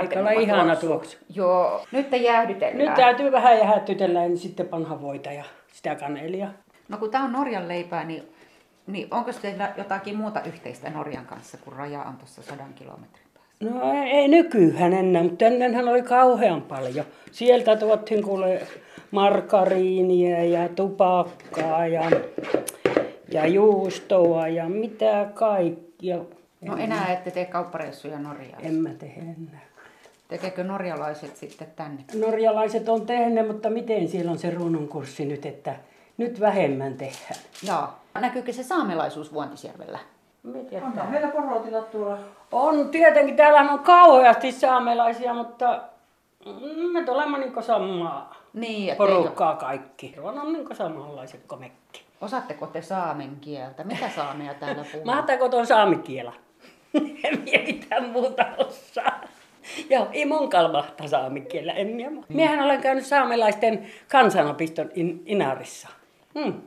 Eikä 0.00 0.20
ole 0.20 0.34
ihana 0.34 0.76
tuoksu. 0.76 1.16
Joo, 1.34 1.86
nyt 1.92 2.10
te 2.10 2.16
jäähdytellään. 2.16 2.78
Nyt 2.78 2.94
täytyy 2.94 3.32
vähän 3.32 3.58
jäähdytellä 3.58 4.24
ja 4.24 4.36
sitten 4.36 4.68
panha 4.68 5.02
voita 5.02 5.32
ja 5.32 5.44
sitä 5.72 5.94
kanelia. 5.94 6.48
No 6.88 6.98
kun 6.98 7.10
tämä 7.10 7.24
on 7.24 7.32
Norjan 7.32 7.68
leipää, 7.68 8.04
niin, 8.04 8.22
niin 8.86 9.08
onko 9.10 9.32
teillä 9.32 9.72
jotakin 9.76 10.16
muuta 10.16 10.40
yhteistä 10.42 10.90
Norjan 10.90 11.26
kanssa, 11.26 11.58
kun 11.58 11.72
raja 11.72 12.02
on 12.02 12.16
tuossa 12.16 12.42
sadan 12.42 12.74
kilometrin? 12.74 13.23
No 13.60 13.92
ei, 14.04 14.28
nykyään 14.28 14.92
enää, 14.92 15.22
mutta 15.22 15.44
ennenhän 15.44 15.88
oli 15.88 16.02
kauhean 16.02 16.62
paljon. 16.62 17.06
Sieltä 17.32 17.76
tuottiin 17.76 18.22
kuule 18.22 18.62
markariinia 19.10 20.44
ja 20.44 20.68
tupakkaa 20.68 21.86
ja, 21.86 22.10
ja 23.30 23.46
juustoa 23.46 24.48
ja 24.48 24.68
mitä 24.68 25.26
kaikkia. 25.34 26.18
No 26.64 26.76
enää 26.76 27.12
ette 27.12 27.30
tee 27.30 27.44
kauppareissuja 27.44 28.18
Norjaan. 28.18 28.64
En 28.64 28.74
mä 28.74 28.88
tee 28.88 29.14
enää. 29.18 29.64
Tekeekö 30.28 30.64
norjalaiset 30.64 31.36
sitten 31.36 31.68
tänne? 31.76 32.04
Norjalaiset 32.14 32.88
on 32.88 33.06
tehneet, 33.06 33.46
mutta 33.46 33.70
miten 33.70 34.08
siellä 34.08 34.30
on 34.30 34.38
se 34.38 34.50
ruununkurssi 34.50 35.24
nyt, 35.24 35.46
että 35.46 35.76
nyt 36.16 36.40
vähemmän 36.40 36.94
tehdään. 36.94 37.40
Joo. 37.66 37.88
Näkyykö 38.20 38.52
se 38.52 38.62
saamelaisuus 38.62 39.32
Vuontisjärvellä? 39.32 39.98
Onhan 40.82 41.10
meillä 41.10 41.28
porotilat 41.28 41.90
tuolla. 41.90 42.18
On 42.52 42.88
tietenkin, 42.88 43.36
täällä 43.36 43.60
on 43.60 43.78
kauheasti 43.78 44.52
saamelaisia, 44.52 45.34
mutta 45.34 45.80
me 46.92 47.10
olemme 47.10 47.38
niin 47.38 47.62
samaa 47.62 48.34
Niin, 48.52 48.92
että 48.92 49.04
ei 49.04 49.08
porukkaa 49.08 49.56
kaikki. 49.56 50.14
On, 50.22 50.38
on 50.38 50.52
niin 50.52 50.76
samanlaiset 50.76 51.40
komekki. 51.46 52.00
ole. 52.00 52.26
Osaatteko 52.26 52.66
te 52.66 52.82
saamen 52.82 53.36
kieltä? 53.40 53.84
Mitä 53.84 54.08
saamea 54.16 54.54
täällä 54.54 54.84
puhuu? 54.92 55.04
Mahtaako 55.06 55.48
tuon 55.48 55.66
saamikiela? 55.66 56.32
en 57.24 57.40
minä 57.44 57.64
mitään 57.66 58.08
muuta 58.08 58.46
osaa. 58.58 59.20
Joo, 59.90 60.08
ei 60.12 60.26
mun 60.26 60.50
kalmahta 60.50 61.08
saamikielä, 61.08 61.72
en 61.72 61.86
minä. 61.86 62.10
Mm. 62.10 62.22
Miehän 62.28 62.60
olen 62.60 62.80
käynyt 62.80 63.06
saamelaisten 63.06 63.86
kansanopiston 64.10 64.90
in, 64.94 65.22
Inarissa. 65.26 65.88
Hmm. 66.34 66.62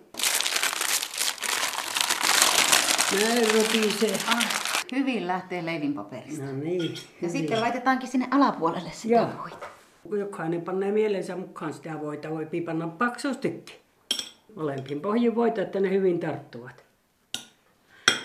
Näin 3.11 3.47
rupisee. 3.53 4.19
Ah, 4.27 4.45
hyvin 4.91 5.27
lähtee 5.27 5.65
leivinpaperista. 5.65 6.45
No 6.45 6.51
niin. 6.51 6.95
Ja 7.21 7.29
sitten 7.29 7.61
laitetaankin 7.61 8.09
sinne 8.09 8.27
alapuolelle 8.31 8.91
sitä 8.93 9.15
Joo. 9.15 9.29
voita. 9.41 9.67
Jokainen 10.19 10.61
panee 10.61 10.91
mielensä 10.91 11.35
mukaan 11.35 11.73
sitä 11.73 12.01
voita, 12.01 12.29
voi 12.29 12.47
panna 12.65 12.87
paksustikin. 12.87 13.75
Molempiin 14.55 15.01
pohjin 15.01 15.35
voita, 15.35 15.61
että 15.61 15.79
ne 15.79 15.89
hyvin 15.89 16.19
tarttuvat. 16.19 16.85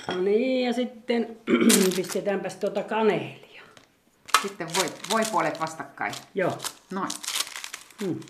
No 0.08 0.20
niin, 0.20 0.66
ja 0.66 0.72
sitten 0.72 1.36
pistetäänpäs 1.96 2.56
tuota 2.56 2.82
kaneelia. 2.82 3.62
Sitten 4.42 4.68
voi, 4.76 4.86
voi 5.10 5.22
puolet 5.32 5.60
vastakkain. 5.60 6.14
Joo. 6.34 6.58
Noin. 6.90 7.10
Hmm. 8.04 8.20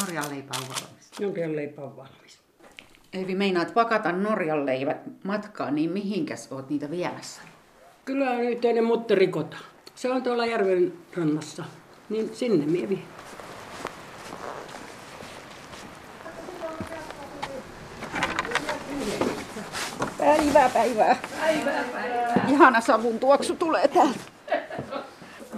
Norjan 0.00 0.30
leipä 0.30 0.54
on 0.56 0.68
valmis. 0.68 1.10
Jonkin 1.20 1.56
leipä 1.56 1.82
on 1.82 1.96
valmis. 1.96 2.27
Eli 3.12 3.34
meinaat 3.34 3.74
pakata 3.74 4.12
Norjan 4.12 4.66
leivät 4.66 4.96
matkaan, 5.24 5.74
niin 5.74 5.90
mihinkäs 5.90 6.52
oot 6.52 6.70
niitä 6.70 6.90
viemässä? 6.90 7.42
Kyllä 8.04 8.30
on 8.30 8.40
yhteinen 8.40 8.84
mutterikota. 8.84 9.56
Se 9.94 10.10
on 10.10 10.22
tuolla 10.22 10.46
järven 10.46 10.92
rannassa. 11.16 11.64
Niin 12.08 12.30
sinne 12.34 12.66
mie 12.66 12.88
vien. 12.88 13.02
Päivää, 20.18 20.68
päivää. 20.68 21.16
Päivää, 21.40 21.84
päivää. 21.92 22.46
Ihana 22.48 22.80
savun 22.80 23.18
tuoksu 23.18 23.56
tulee 23.56 23.88
täältä. 23.88 24.20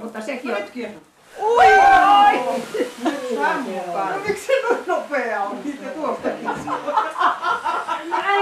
Mutta 0.02 0.20
sekin 0.20 0.50
on. 0.50 0.62
Ui! 1.38 1.64
Sammukaan. 3.34 4.12
No 4.12 4.20
miksi 4.28 4.46
se 4.46 4.52
noin 4.62 4.82
nopea 4.86 5.42
on? 5.42 5.58
Niitä 5.64 5.90
tuostakin. 5.90 6.50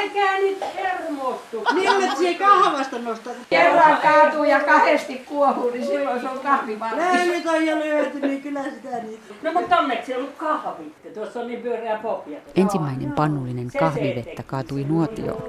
Älkää 0.02 0.38
nyt 0.38 0.59
hermostu. 0.75 1.64
Millä 1.75 2.14
se 2.14 2.35
kahvasta 2.35 2.99
nostat? 2.99 3.33
Kerran 3.50 3.97
kaatuu 4.02 4.45
ja 4.45 4.61
kahdesti 4.61 5.19
kuohuu, 5.19 5.71
niin 5.71 5.87
silloin 5.87 6.21
se 6.21 6.28
on 6.28 6.38
kahvi 6.38 6.81
valmis. 6.81 7.05
Lämmit 7.05 7.47
on 7.47 7.67
jo 7.67 7.76
lyöty, 7.76 8.21
niin 8.21 8.43
kyllä 8.43 8.62
sitä 8.64 8.99
niitä. 9.02 9.35
No 9.43 9.52
mutta 9.52 9.78
onneksi 9.78 10.12
ei 10.12 10.19
ollut 10.19 10.35
kahvit. 10.37 11.14
Tuossa 11.14 11.40
on 11.40 11.47
niin 11.47 11.62
pyöreä 11.62 11.99
pohja. 11.99 12.38
Ensimmäinen 12.57 13.12
pannullinen 13.12 13.71
kahvivettä 13.78 14.43
kaatui 14.43 14.85
nuotioon. 14.85 15.43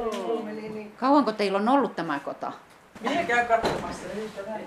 Kauanko 0.99 1.31
teillä 1.31 1.57
on 1.57 1.69
ollut 1.69 1.95
tämä 1.95 2.19
kota? 2.19 2.51
Minä 3.01 3.23
käyn 3.23 3.47
katsomassa 3.47 4.03
niitä 4.15 4.41
näin. 4.51 4.65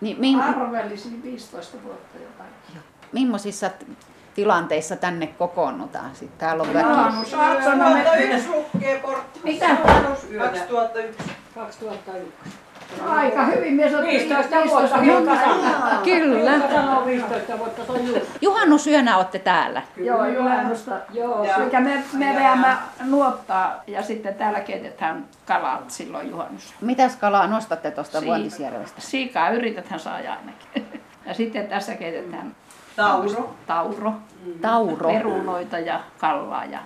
Niin, 0.00 0.20
min, 0.20 0.40
Arvelisin 0.40 1.22
15 1.22 1.76
vuotta 1.84 2.18
jotain. 2.18 2.50
millaisissa 3.12 3.68
t- 3.68 3.82
tilanteissa 4.34 4.96
tänne 4.96 5.26
kokoonnutaan? 5.26 6.10
Sitten 6.14 6.38
täällä 6.38 6.62
on 6.62 6.74
väki. 6.74 6.86
Aamusaatona 6.86 7.90
me... 7.90 8.02
2001 8.04 8.48
lukkee 8.50 8.98
portti. 8.98 9.40
Mitä? 9.44 9.66
2001. 9.76 11.30
2001. 11.54 12.58
Aika 13.08 13.44
hyvin 13.44 13.74
mies 13.74 13.94
otti 13.94 14.06
15 14.06 14.56
vuotta. 14.66 14.98
Kyllä. 16.04 16.50
Hilkka 16.50 16.68
sanoo 16.74 17.06
15 17.06 17.58
vuotta, 17.58 17.84
se 17.84 17.92
on 17.92 18.06
just. 18.06 18.26
Juhannusyönä 18.40 19.16
olette 19.16 19.38
täällä. 19.38 19.82
Joo, 19.96 20.26
juhannusta. 20.26 20.92
Joo, 21.12 21.44
Ja- 21.72 21.80
me, 21.80 22.04
me 22.12 22.34
veämme 22.36 22.68
nuottaa 23.04 23.82
ja 23.86 24.02
sitten 24.02 24.34
täällä 24.34 24.60
keitetään 24.60 25.24
kalat 25.46 25.90
silloin 25.90 26.30
juhannus. 26.30 26.74
Mitäs 26.80 27.16
kalaa 27.16 27.46
nostatte 27.46 27.90
tuosta 27.90 28.18
Siika. 28.20 28.34
Vuontisjärvestä? 28.34 29.00
Siikaa 29.00 29.50
yritetään 29.50 30.00
saada 30.00 30.30
ainakin. 30.32 31.00
Ja 31.26 31.34
sitten 31.34 31.68
tässä 31.68 31.94
keitetään 31.94 32.56
Tauro. 32.96 33.54
tauro, 33.66 34.12
Tauro. 34.60 35.08
perunoita 35.10 35.78
ja 35.78 36.00
kallaa 36.18 36.64
ja 36.64 36.78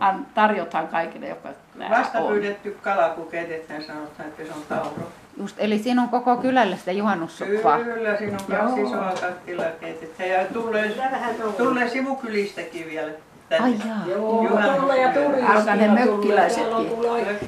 an, 0.00 0.26
tarjotaan 0.34 0.88
kaikille, 0.88 1.36
täällä 1.78 1.98
Vasta 1.98 2.18
on. 2.18 2.28
pyydetty 2.32 2.78
kala, 2.82 3.08
kun 3.08 3.26
keitetään, 3.26 3.82
sanotaan, 3.82 4.28
että 4.28 4.44
se 4.44 4.52
on 4.52 4.62
tauro. 4.68 5.08
Just, 5.36 5.56
eli 5.58 5.78
siinä 5.78 6.02
on 6.02 6.08
koko 6.08 6.36
kylällä 6.36 6.76
sitä 6.76 6.92
juhannussuppaa. 6.92 7.78
Kyllä, 7.78 8.16
siinä 8.16 8.36
on 8.40 8.56
kaksi 8.58 8.80
Joo. 8.80 8.88
isoa 8.90 9.12
kattilaa 9.20 9.70
keitetään. 9.80 10.30
Ja 10.30 10.44
tulee, 10.52 10.94
tulee 11.58 11.88
sivukylistäkin 11.88 12.86
vielä. 12.86 13.12
Ai 13.60 13.74
jaa. 13.88 14.06
Joo, 14.06 14.48
tulla 14.80 14.94
ja 14.94 15.12
turista. 15.12 15.52
Alkaa 15.52 15.76
ne 15.76 15.88
mökkiläisetkin. 15.88 16.90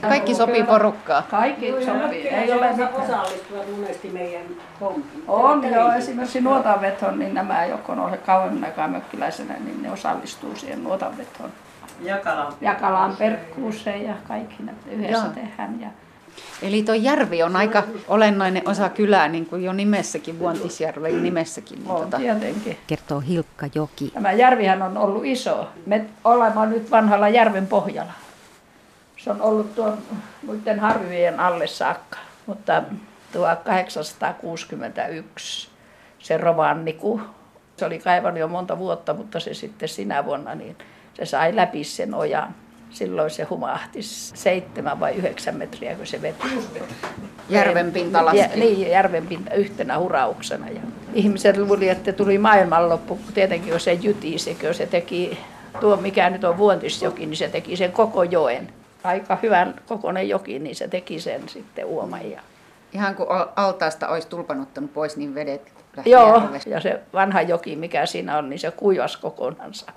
Kaikki 0.00 0.34
sopii 0.34 0.62
porukkaa. 0.62 1.22
Kaikki 1.22 1.72
sopii, 1.84 2.28
ei 2.28 2.52
ole 2.52 2.70
mitään. 2.70 2.94
osallistuvat 2.94 3.76
monesti 3.76 4.08
meidän 4.08 4.42
hommiin. 4.80 5.24
On 5.28 5.72
joo, 5.72 5.92
esimerkiksi 5.92 6.40
nuotanvetoon, 6.40 7.18
niin 7.18 7.34
nämä, 7.34 7.64
jotka 7.64 7.92
on 7.92 7.98
olleet 7.98 8.22
kauemmin 8.22 8.64
aikaa 8.64 8.88
mökkiläisenä, 8.88 9.54
niin 9.64 9.82
ne 9.82 9.92
osallistuu 9.92 10.56
siihen 10.56 10.84
nuotanvetoon. 10.84 11.50
Ja 12.02 12.16
kalan. 12.16 12.52
Ja 12.60 12.74
kalan 12.74 13.16
perkkuuseen 13.16 14.04
ja 14.04 14.14
kaikki 14.28 14.62
ne 14.62 14.74
yhdessä 14.90 15.24
Joo. 15.24 15.34
tehdään. 15.34 15.80
Ja 15.80 15.88
Eli 16.62 16.82
tuo 16.82 16.94
järvi 16.94 17.42
on 17.42 17.56
aika 17.56 17.82
olennainen 18.08 18.68
osa 18.68 18.88
kylää, 18.88 19.28
niin 19.28 19.46
kuin 19.46 19.64
jo 19.64 19.72
nimessäkin, 19.72 20.38
Vuontisjärven 20.38 21.22
nimessäkin. 21.22 21.78
Niin 21.78 21.90
on 21.90 22.00
tota, 22.00 22.16
tietenkin. 22.16 22.76
kertoo 22.86 23.20
Hilkka 23.20 23.66
Joki. 23.74 24.10
Tämä 24.14 24.32
järvihän 24.32 24.82
on 24.82 24.96
ollut 24.96 25.24
iso. 25.24 25.68
Me 25.86 26.06
olemme 26.24 26.66
nyt 26.66 26.90
vanhalla 26.90 27.28
järven 27.28 27.66
pohjalla. 27.66 28.12
Se 29.16 29.30
on 29.30 29.42
ollut 29.42 29.74
tuon 29.74 29.98
muiden 30.46 30.80
harvien 30.80 31.40
alle 31.40 31.66
saakka, 31.66 32.18
mutta 32.46 32.82
1861 33.32 35.68
se 36.18 36.36
Rovanniku, 36.36 37.20
se 37.76 37.86
oli 37.86 37.98
kaivannut 37.98 38.40
jo 38.40 38.48
monta 38.48 38.78
vuotta, 38.78 39.14
mutta 39.14 39.40
se 39.40 39.54
sitten 39.54 39.88
sinä 39.88 40.24
vuonna, 40.24 40.54
niin 40.54 40.76
se 41.14 41.26
sai 41.26 41.56
läpi 41.56 41.84
sen 41.84 42.14
ojan. 42.14 42.54
Silloin 42.90 43.30
se 43.30 43.44
humahti 43.44 44.02
seitsemän 44.02 45.00
vai 45.00 45.14
yhdeksän 45.14 45.56
metriä, 45.56 45.94
kun 45.94 46.06
se 46.06 46.22
veti. 46.22 46.46
Järven 47.48 47.92
pinta 47.92 48.24
laski. 48.24 48.38
Ja, 48.38 48.48
niin, 48.54 48.90
järven 48.90 49.26
pinta 49.26 49.54
yhtenä 49.54 49.98
hurauksena. 49.98 50.68
Ja 50.68 50.80
ihmiset 51.14 51.56
luuli, 51.56 51.88
että 51.88 52.12
tuli 52.12 52.38
maailmanloppu. 52.38 53.18
Tietenkin 53.34 53.70
kun 53.70 53.80
se 53.80 53.92
jytisi, 53.92 54.54
kun 54.54 54.74
se 54.74 54.86
teki, 54.86 55.38
tuo 55.80 55.96
mikä 55.96 56.30
nyt 56.30 56.44
on 56.44 56.58
Vuontisjoki, 56.58 57.26
niin 57.26 57.36
se 57.36 57.48
teki 57.48 57.76
sen 57.76 57.92
koko 57.92 58.22
joen. 58.22 58.72
Aika 59.04 59.38
hyvän 59.42 59.74
kokoinen 59.86 60.28
joki, 60.28 60.58
niin 60.58 60.76
se 60.76 60.88
teki 60.88 61.20
sen 61.20 61.48
sitten 61.48 61.84
uoman. 61.84 62.30
Ja... 62.30 62.40
Ihan 62.92 63.14
kuin 63.14 63.30
al- 63.30 63.48
altaasta 63.56 64.08
olisi 64.08 64.28
tulpanuttanut 64.28 64.94
pois, 64.94 65.16
niin 65.16 65.34
vedet 65.34 65.72
lähti 65.96 66.10
Joo, 66.10 66.40
järvestä. 66.40 66.70
ja 66.70 66.80
se 66.80 67.00
vanha 67.12 67.42
joki, 67.42 67.76
mikä 67.76 68.06
siinä 68.06 68.38
on, 68.38 68.50
niin 68.50 68.58
se 68.58 68.70
kuivas 68.70 69.16
kokonansa. 69.16 69.92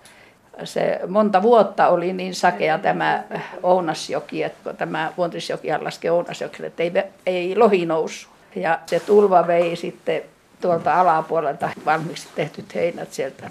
Se 0.64 1.00
monta 1.08 1.42
vuotta 1.42 1.88
oli 1.88 2.14
niin 2.14 2.36
sakea 2.36 2.78
tämä 2.78 3.24
Ounasjoki, 3.64 4.44
että 4.44 4.74
tämä 4.74 5.12
Vuontisjokihan 5.18 5.84
laski 5.84 6.10
Ounasjokille, 6.10 6.68
että 6.68 6.84
ei, 6.84 6.92
ei 7.26 7.56
lohi 7.56 7.86
noussut. 7.86 8.32
Ja 8.56 8.80
se 8.86 9.00
tulva 9.00 9.48
vei 9.48 9.76
sitten 9.76 10.22
tuolta 10.62 11.00
alapuolelta 11.00 11.70
valmiiksi 11.86 12.28
tehtyt 12.36 12.76
heinät 12.76 13.14
sieltä. 13.14 13.50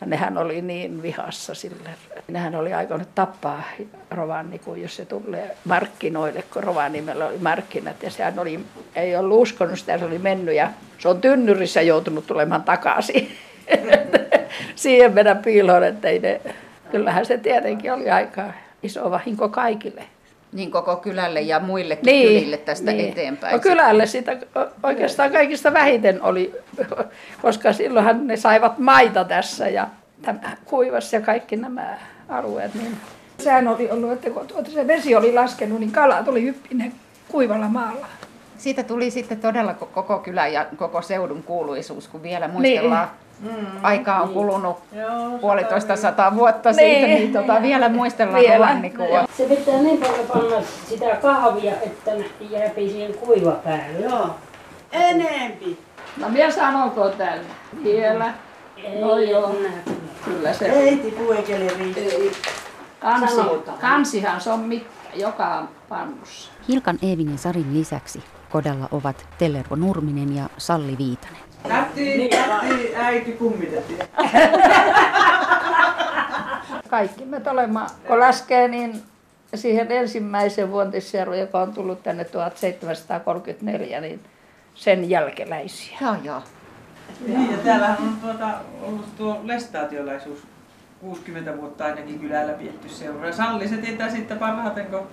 Ja 0.00 0.06
nehän 0.06 0.38
oli 0.38 0.62
niin 0.62 1.02
vihassa 1.02 1.54
sille. 1.54 1.90
Nehän 2.28 2.54
oli 2.54 2.74
aikonut 2.74 3.08
tappaa 3.14 3.62
Rovannikun, 4.10 4.82
jos 4.82 4.96
se 4.96 5.04
tulee 5.04 5.56
markkinoille, 5.64 6.42
kun 6.42 6.64
Rovaniemellä 6.64 7.26
oli 7.26 7.38
markkinat. 7.38 8.02
Ja 8.02 8.10
sehän 8.10 8.38
oli, 8.38 8.60
ei 8.96 9.16
ollut 9.16 9.42
uskonut 9.42 9.78
sitä, 9.78 9.98
se 9.98 10.04
oli 10.04 10.18
mennyt 10.18 10.54
ja 10.54 10.70
se 10.98 11.08
on 11.08 11.20
tynnyrissä 11.20 11.82
joutunut 11.82 12.26
tulemaan 12.26 12.62
takaisin. 12.62 13.32
Siihen 14.74 15.14
mennä 15.14 15.34
piiloon, 15.34 15.84
että 15.84 16.08
ei 16.08 16.18
ne, 16.18 16.40
kyllähän 16.90 17.26
se 17.26 17.38
tietenkin 17.38 17.92
oli 17.92 18.10
aika 18.10 18.42
iso 18.82 19.10
vahinko 19.10 19.48
kaikille. 19.48 20.04
Niin 20.52 20.70
koko 20.70 20.96
kylälle 20.96 21.40
ja 21.40 21.60
muillekin 21.60 22.06
niin, 22.06 22.28
kylille 22.28 22.56
tästä 22.56 22.92
niin. 22.92 23.08
eteenpäin. 23.08 23.52
No 23.52 23.58
kylälle 23.58 24.06
sitä 24.06 24.36
oikeastaan 24.82 25.32
kaikista 25.32 25.72
vähiten 25.72 26.22
oli, 26.22 26.54
koska 27.42 27.72
silloinhan 27.72 28.26
ne 28.26 28.36
saivat 28.36 28.78
maita 28.78 29.24
tässä 29.24 29.68
ja 29.68 29.88
tämä 30.22 30.56
kuivas 30.64 31.12
ja 31.12 31.20
kaikki 31.20 31.56
nämä 31.56 31.98
alueet. 32.28 32.74
Niin 32.74 32.96
sehän 33.38 33.68
oli 33.68 33.90
ollut, 33.90 34.12
että 34.12 34.30
kun 34.30 34.46
tuota 34.46 34.70
se 34.70 34.86
vesi 34.86 35.14
oli 35.14 35.32
laskenut, 35.32 35.80
niin 35.80 35.92
kalat 35.92 36.28
oli 36.28 36.42
hyppinen 36.42 36.92
kuivalla 37.28 37.68
maalla. 37.68 38.06
Siitä 38.58 38.82
tuli 38.82 39.10
sitten 39.10 39.40
todella 39.40 39.74
ko- 39.80 39.86
koko 39.86 40.18
kylän 40.18 40.52
ja 40.52 40.66
koko 40.76 41.02
seudun 41.02 41.42
kuuluisuus, 41.42 42.08
kun 42.08 42.22
vielä 42.22 42.48
muistellaan. 42.48 43.08
Niin. 43.08 43.27
Aikaa 43.82 44.22
on 44.22 44.28
kulunut 44.28 44.76
Joo, 44.92 45.38
puolitoista 45.40 45.96
sata 45.96 46.34
vuotta 46.34 46.72
siitä, 46.72 47.06
Niin. 47.06 47.18
niin 47.18 47.32
tota, 47.32 47.62
vielä 47.62 47.88
muistellaan 47.88 48.40
Vielä. 48.40 48.56
Rovannikua. 48.58 49.24
Se 49.36 49.44
pitää 49.44 49.78
niin 49.82 49.98
paljon 49.98 50.26
panna 50.26 50.56
sitä 50.88 51.16
kahvia, 51.22 51.72
että 51.82 52.10
jääpi 52.50 52.88
siihen 52.90 53.14
kuiva 53.14 53.50
päälle. 53.52 54.00
Joo. 54.00 54.30
Enempi. 54.92 55.78
No 56.16 56.28
minä 56.28 56.50
sanonko 56.50 57.08
tänne? 57.08 57.44
Vielä. 57.84 58.34
No 59.00 59.18
joo. 59.18 59.54
kyllä. 60.24 60.52
Se 60.52 60.66
Ei 60.66 60.96
tipu 60.96 61.32
eikä 61.32 61.56
riitä. 61.78 62.00
kansi, 63.00 63.34
Sanotaan. 63.34 63.78
kansihan 63.78 64.40
se 64.40 64.50
on 64.50 64.60
mitta 64.60 64.88
joka 65.14 65.62
pannussa. 65.88 66.50
Hilkan 66.68 66.98
Eevin 67.02 67.32
ja 67.32 67.38
Sarin 67.38 67.74
lisäksi 67.74 68.22
kodalla 68.50 68.88
ovat 68.92 69.26
Tellervo 69.38 69.76
Nurminen 69.76 70.36
ja 70.36 70.48
Salli 70.58 70.98
Viitanen. 70.98 71.47
Nähtiin, 71.68 72.30
nähtiin 72.30 72.96
äiti 72.96 73.32
kummitettiin. 73.32 73.98
Kaikki 76.88 77.24
me 77.24 77.40
olemme, 77.50 77.80
kun 78.06 78.20
laskee, 78.20 78.68
niin 78.68 79.02
siihen 79.54 79.92
ensimmäiseen 79.92 80.70
Vuontisjärveen, 80.70 81.40
joka 81.40 81.60
on 81.60 81.72
tullut 81.72 82.02
tänne 82.02 82.24
1734, 82.24 84.00
niin 84.00 84.20
sen 84.74 85.10
jälkeläisiä. 85.10 85.98
Joo, 86.00 86.14
joo. 86.24 86.42
Niin, 87.26 87.52
ja 87.52 87.58
täällähän 87.58 87.98
on 87.98 88.16
tuota, 88.22 88.54
ollut 88.82 89.16
tuo 89.16 89.40
lestaatiolaisuus 89.44 90.46
60 91.00 91.56
vuotta 91.56 91.84
ainakin 91.84 92.18
kylällä 92.20 92.58
vietty 92.58 92.88
seura. 92.88 93.32
Salli 93.32 93.68
se 93.68 93.76
tietää 93.76 94.10
sitten 94.10 94.38
parhaiten, 94.38 94.86
kun 94.86 95.08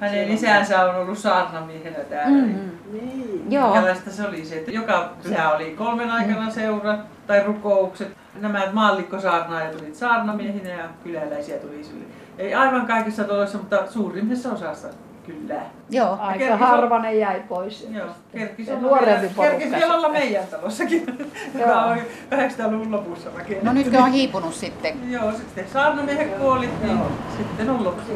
hänen 0.00 0.28
isänsä 0.30 0.84
on 0.84 0.94
ollut 0.96 1.18
saarnamiehenä 1.18 1.98
täällä. 1.98 2.38
Mm-hmm. 2.38 2.70
Niin. 2.92 3.46
Joo, 3.52 3.64
Minkälaista 3.72 4.10
se 4.10 4.28
oli 4.28 4.44
se, 4.44 4.54
että 4.54 4.70
joka 4.70 5.10
pyhä 5.22 5.50
oli 5.50 5.74
kolmen 5.78 6.10
aikana 6.10 6.50
seura 6.50 6.98
tai 7.26 7.42
rukoukset. 7.46 8.08
Nämä 8.40 8.62
maallikkosaarnaajat 8.72 9.72
tulivat 9.76 9.94
saarnamiehinä 9.94 10.68
ja 10.70 10.84
kyläläisiä 11.04 11.56
tuli 11.58 11.84
sille. 11.84 12.04
Ei 12.38 12.54
aivan 12.54 12.86
kaikissa 12.86 13.24
taloissa, 13.24 13.58
mutta 13.58 13.86
suurimmassa 13.90 14.52
osassa 14.52 14.88
kyllä. 15.26 15.54
joo. 15.90 16.18
Aika 16.20 16.38
kerkis- 16.44 16.58
harva 16.66 16.98
ne 16.98 17.14
jäi 17.14 17.40
pois. 17.48 17.88
Joo, 17.90 18.06
kerkis 18.32 18.68
olla 18.68 18.80
nuorempi 18.80 19.28
porukka 19.36 19.58
kerkis 19.58 19.70
vielä 19.80 19.94
olla 19.94 20.08
meidän 20.08 20.46
talossakin, 20.46 21.06
joka 21.60 21.82
oli 21.82 22.00
800-luvun 22.32 22.92
lopussa 22.92 23.30
rakennettu. 23.36 23.66
No 23.66 23.72
nytkö 23.72 23.98
on 23.98 24.12
hiipunut 24.12 24.54
sitten? 24.54 25.12
Joo, 25.12 25.32
sitten 25.32 25.64
saarnamiehet 25.72 26.34
kuolit, 26.34 26.82
niin 26.82 26.98
sitten 27.38 27.70
on 27.70 27.84
loppu. 27.84 28.12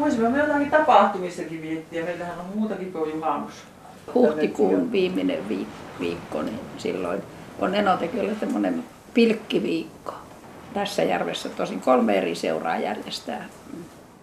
Voisimme 0.00 0.28
me 0.28 0.38
jotakin 0.38 0.70
tapahtumissakin 0.70 1.62
viettiä. 1.62 2.04
Meillähän 2.04 2.38
on 2.38 2.44
muutakin 2.58 2.92
kuin 2.92 3.10
juhannus. 3.14 3.52
Huhtikuun 4.14 4.92
viimeinen 4.92 5.38
viik- 5.48 6.00
viikko, 6.00 6.42
niin 6.42 6.60
silloin 6.78 7.22
on 7.58 7.74
Enotekijöllä 7.74 8.32
semmoinen 8.40 8.84
pilkkiviikko. 9.14 10.14
Tässä 10.74 11.02
järvessä 11.02 11.48
tosin 11.48 11.80
kolme 11.80 12.18
eri 12.18 12.34
seuraa 12.34 12.78
järjestää. 12.78 13.44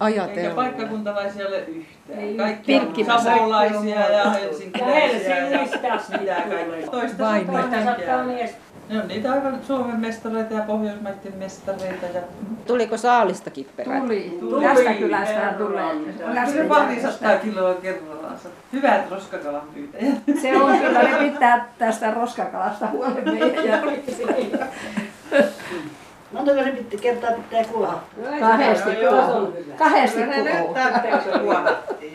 Eikä 0.06 0.22
Ajatellaan. 0.22 0.54
paikkakuntalaisia 0.54 1.48
ole 1.48 1.58
yhtään. 1.58 2.18
Ei, 2.18 2.34
Kaikki 2.36 2.76
on 3.12 3.20
savolaisia 3.22 4.10
ja 4.10 4.30
helsinkiläisiä 4.30 5.38
ja 5.38 5.46
Helsingistä 5.58 6.18
mitä 6.20 6.34
kaikki. 6.34 6.90
Toista 6.90 7.24
Vain 7.24 7.46
sataa 7.46 7.60
Toista 7.62 7.84
sattaa 7.84 8.16
henkeä. 8.18 8.22
mies. 8.24 8.50
Ne 8.88 9.02
on 9.02 9.08
niitä 9.08 9.32
aivan 9.32 9.60
Suomen 9.66 10.00
mestareita 10.00 10.54
ja 10.54 10.62
Pohjoismaiden 10.62 11.34
mestareita. 11.38 12.06
Ja... 12.14 12.20
Tuliko 12.66 12.96
saalistakin 12.96 13.68
perään? 13.76 14.02
Tuli. 14.02 14.36
Tuli. 14.40 14.64
Tästä 14.64 14.94
kylästä 14.94 15.54
tulee. 15.58 15.84
Kyllä 16.52 16.64
pari 16.68 17.02
sataa 17.02 17.36
kiloa 17.36 17.74
kerrallaan. 17.74 18.36
Hyvät 18.72 19.10
roskakalan 19.10 19.62
pyytäjät. 19.74 20.14
Se 20.42 20.56
on 20.56 20.78
kyllä, 20.78 21.02
ne 21.02 21.30
pitää 21.30 21.68
tästä 21.78 22.14
roskakalasta 22.14 22.86
huolen 22.86 23.24
meidän. 23.24 23.82
Montako 26.32 26.62
se 26.64 26.70
pitää, 26.70 27.00
kertaa 27.00 27.30
pitää 27.30 27.64
kuolla? 27.64 28.02
Kahdesti 28.40 28.90
se 29.00 29.08
on 29.08 29.54
hyvä. 29.56 29.74
Kahdesti 29.78 30.20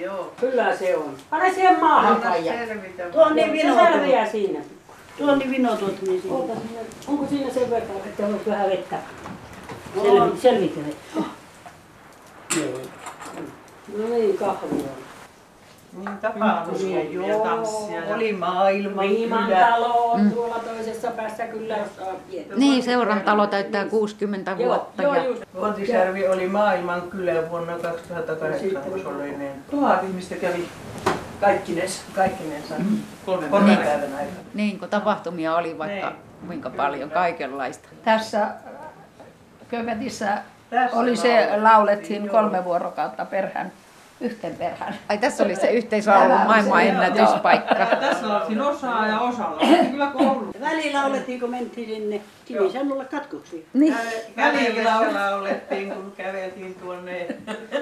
joo. 0.02 0.34
Kyllä 0.40 0.76
se 0.76 0.98
on. 0.98 1.14
Pane 1.30 1.54
siihen 1.54 1.80
maahan 1.80 2.22
Kaija. 2.22 2.54
Tuo 3.12 3.24
on 3.24 3.36
niin 3.36 3.48
Se 3.48 3.54
vino. 3.54 3.76
selviää 3.76 4.28
siinä. 4.28 4.60
Tuo 5.18 5.32
on 5.32 5.40
niin 5.40 5.52
vino 5.52 5.76
tuot 5.76 6.02
niin 6.02 6.22
siinä. 6.22 6.36
Oota 6.36 6.54
sinne. 6.54 6.80
Onko 7.08 7.28
siinä 7.28 7.54
sen 7.54 7.70
verran, 7.70 7.98
että 7.98 8.26
on 8.26 8.40
vähän 8.48 8.70
vettä? 8.70 8.98
On. 9.98 10.04
Selvi, 10.04 10.40
selvitä 10.42 10.80
vettä. 10.86 11.30
Joo. 12.60 12.80
No 13.98 14.08
niin, 14.16 14.38
kahvia. 14.38 14.84
Niin 15.98 16.18
tapaamisia 16.22 17.04
ja 17.28 17.40
tanssia. 17.40 18.06
Ja... 18.06 18.16
Oli 18.16 18.34
maailman 18.34 19.06
Riiman 19.06 19.46
kylä. 19.46 19.60
talo 19.60 20.12
on 20.12 20.32
tuolla 20.32 20.60
toisessa 20.60 21.12
päässä 21.12 21.48
kyllä, 21.48 21.78
jos. 21.78 22.58
Niin, 22.58 22.84
seuran 22.84 23.22
talo 23.22 23.48
täyttää 23.48 23.86
60 23.86 24.52
Joo, 24.52 24.68
vuotta. 24.68 25.04
joo, 25.04 25.16
ja 25.16 25.24
just. 25.24 25.44
Vuontisjärvi 25.56 26.28
oli 26.28 26.48
maailman 26.48 27.02
kylä 27.02 27.50
vuonna 27.50 27.80
2008, 27.80 28.70
kun 28.84 29.00
se 29.00 29.08
oli 29.08 29.38
niin 29.38 29.52
Tuhat 29.72 30.04
ihmistä 30.04 30.36
kävi 30.36 30.68
kaikkines, 31.44 32.02
kaikkinensa. 32.16 32.76
kolmen 33.26 33.50
Kolmen 33.50 33.78
päivän. 33.78 34.00
päivän 34.00 34.18
aikana. 34.20 34.40
niin, 34.54 34.80
kun 34.80 34.90
tapahtumia 34.90 35.56
oli 35.56 35.78
vaikka 35.78 36.14
kuinka 36.48 36.70
paljon, 36.70 37.12
kaikenlaista. 37.12 37.90
Tässä 38.04 38.48
Követissä 39.70 40.38
Tässä 40.70 40.98
oli 40.98 41.16
se, 41.16 41.50
laulettiin, 41.62 42.30
kolme 42.30 42.64
vuorokautta 42.64 43.26
perhän, 43.26 43.72
yhteen 44.24 44.56
perhän. 44.56 44.96
Ai 45.10 45.18
tässä 45.18 45.44
oli 45.44 45.56
se 45.56 45.72
yhteislaulun 45.72 46.40
maailman 46.48 46.84
ennätyspaikka. 46.84 47.76
Tässä 47.76 48.38
oltiin 48.38 48.62
osaa 48.62 49.08
ja 49.08 49.20
osalla. 49.20 49.62
Kyllä 49.92 50.08
koulu. 50.08 50.54
Välillä 50.62 51.02
laulettiin, 51.02 51.40
kun 51.40 51.50
mentiin 51.50 51.88
sinne 51.90 52.22
Kivisannolla 52.46 53.06
katkoksiin. 53.06 53.66
Niin. 53.74 53.98
Välillä 54.38 55.14
laulettiin, 55.14 55.92
kun 55.92 56.14
käveltiin 56.18 56.76
tuonne. 56.76 57.28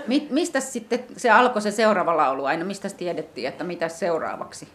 Mi- 0.08 0.28
mistä 0.30 0.60
sitten 0.60 1.00
se 1.18 1.30
alkoi 1.30 1.62
se 1.62 1.72
seuraava 1.72 2.18
laulu 2.18 2.46
aina? 2.46 2.66
Mistä 2.66 2.90
tiedettiin, 2.90 3.48
että 3.48 3.64
mitä 3.64 3.90
seuraavaksi? 3.90 4.68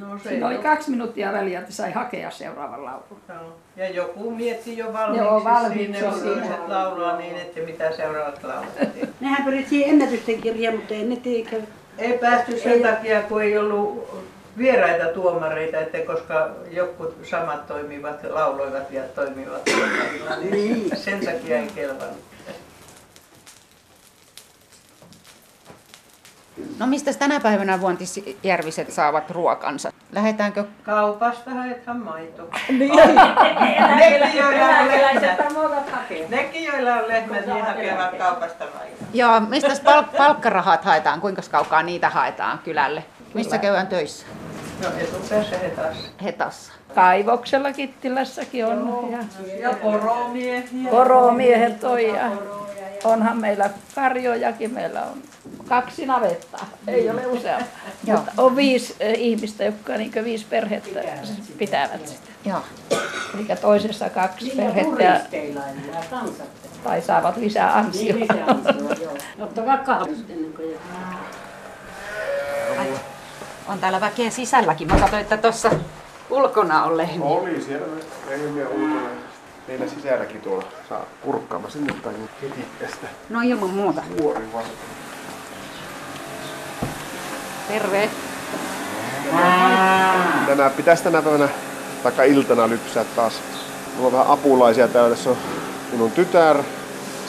No 0.00 0.18
se 0.18 0.28
Siinä 0.28 0.46
oli 0.46 0.58
kaksi 0.58 0.90
minuuttia 0.90 1.32
väliä, 1.32 1.60
että 1.60 1.72
sai 1.72 1.92
hakea 1.92 2.30
seuraavan 2.30 2.84
laulun. 2.84 3.20
Joo. 3.28 3.56
Ja 3.76 3.90
joku 3.90 4.30
mietti 4.30 4.78
jo 4.78 4.92
valmiiksi, 4.92 5.26
Joo, 5.26 5.44
valmiiksi 5.44 5.84
sinne, 5.84 6.10
kun 6.10 6.20
siinä. 6.20 6.34
toiset 6.34 6.68
laulaa 6.68 7.16
niin, 7.16 7.36
että 7.36 7.60
mitä 7.60 7.92
seuraavat 7.92 8.42
laulettiin. 8.44 9.08
Nehän 9.20 9.44
pyrittiin 9.44 9.88
ennätysten 9.90 10.40
kirjaan, 10.42 10.76
mutta 10.76 10.94
ei 10.94 11.04
ne 11.04 11.16
tiedä. 11.16 11.56
Ei 11.98 12.18
päästy 12.18 12.58
sen 12.58 12.82
takia, 12.82 13.22
kun 13.22 13.42
ei 13.42 13.58
ollut 13.58 14.08
vieraita 14.58 15.06
tuomareita, 15.06 15.78
että 15.78 15.98
koska 15.98 16.50
jotkut 16.70 17.16
samat 17.22 17.66
toimivat, 17.66 18.24
lauloivat 18.30 18.92
ja 18.92 19.02
toimivat 19.02 19.62
niin 20.50 20.96
sen 20.96 21.24
takia 21.24 21.58
ei 21.58 21.68
kelvannut. 21.74 22.31
No 26.78 26.86
mistä 26.86 27.12
tänä 27.12 27.40
päivänä 27.40 27.80
vuontisjärviset 27.80 28.92
saavat 28.92 29.30
ruokansa? 29.30 29.92
Lähetäänkö? 30.12 30.64
Kaupasta 30.82 31.50
haetaan 31.50 31.96
maito. 31.96 32.48
Niin. 32.68 32.96
Nekin, 32.96 34.36
joilla 34.38 34.66
on 34.66 34.88
lehmät, 34.88 36.28
nekin, 36.28 36.64
joilla 36.64 36.94
on 36.94 37.08
lehmät, 37.08 37.46
niin 37.46 37.64
hakevat 37.64 38.14
kaupasta 38.18 38.64
maitoa. 38.64 39.06
Joo, 39.14 39.40
mistä 39.40 39.68
pal- 39.84 40.02
palkkarahat 40.16 40.84
haetaan? 40.84 41.20
Kuinka 41.20 41.42
kaukaa 41.50 41.82
niitä 41.82 42.08
haetaan 42.10 42.58
kylälle? 42.58 43.04
Missä 43.34 43.58
käydään 43.58 43.86
töissä? 43.86 44.26
No 44.82 44.88
etupäässä 45.00 45.58
he 45.58 45.70
taas. 45.70 45.96
Hetassa. 46.24 46.72
Kaivoksella 46.94 47.72
Kittilässäkin 47.72 48.66
on. 48.66 49.08
Ja 49.10 49.18
Ja 49.60 49.70
poromiehiä. 49.82 50.90
poromiehet 50.90 51.84
on 51.84 52.02
ja 52.02 52.30
onhan 53.04 53.40
meillä 53.40 53.70
karjojakin. 53.94 54.74
Meillä 54.74 55.02
on 55.02 55.22
kaksi 55.68 56.06
navettaa, 56.06 56.66
ei 56.86 57.10
ole 57.10 57.26
useampaa. 57.26 57.68
Mutta 58.06 58.32
on 58.38 58.56
viisi 58.56 58.96
eh, 59.00 59.14
ihmistä, 59.18 59.64
jotka 59.64 59.92
niin 59.92 60.12
viisi 60.24 60.46
perhettä 60.50 61.00
pitävät 61.58 62.08
sitä. 62.08 62.32
Joo. 62.44 62.62
Eli 63.34 63.56
toisessa 63.60 64.10
kaksi 64.10 64.52
perhettä 64.56 65.02
ja, 65.02 65.20
tai 66.84 67.02
saavat 67.02 67.36
lisää 67.36 67.76
ansiota. 67.76 68.34
Ottakaa 69.40 69.78
kahvit 69.78 70.30
ennen 70.30 70.52
kuin 70.52 70.76
Ai, 72.78 72.92
on 73.68 73.78
täällä 73.78 74.00
väkeä 74.00 74.30
sisälläkin. 74.30 74.88
Mä 74.88 75.00
katsoin, 75.00 75.22
että 75.22 75.36
tuossa 75.36 75.70
ulkona 76.30 76.84
on 76.84 76.96
lehmiä. 76.96 77.26
Oli 77.26 77.60
siellä 77.60 77.86
lehmiä 78.28 78.68
ulkona. 78.68 79.31
Meillä 79.68 79.86
sisälläkin 79.86 80.40
tuolla 80.40 80.64
saa 80.88 81.04
kurkkaama 81.20 81.70
sinne 81.70 81.94
päin 82.04 82.28
ketikkästä. 82.40 83.06
No 83.28 83.40
ilman 83.40 83.70
muuta. 83.70 84.02
Vuori 84.20 84.52
vaan. 84.52 84.64
Terve. 87.68 88.10
Tänään 90.46 90.72
pitäisi 90.76 91.04
tänä 91.04 91.22
päivänä 91.22 91.48
taikka 92.02 92.22
iltana 92.22 92.68
lypsää 92.68 93.04
taas. 93.04 93.32
Mulla 93.96 94.06
on 94.06 94.12
vähän 94.12 94.26
apulaisia 94.26 94.88
täällä. 94.88 95.10
Tässä 95.10 95.30
on 95.30 95.36
minun 95.92 96.12
tytär 96.12 96.56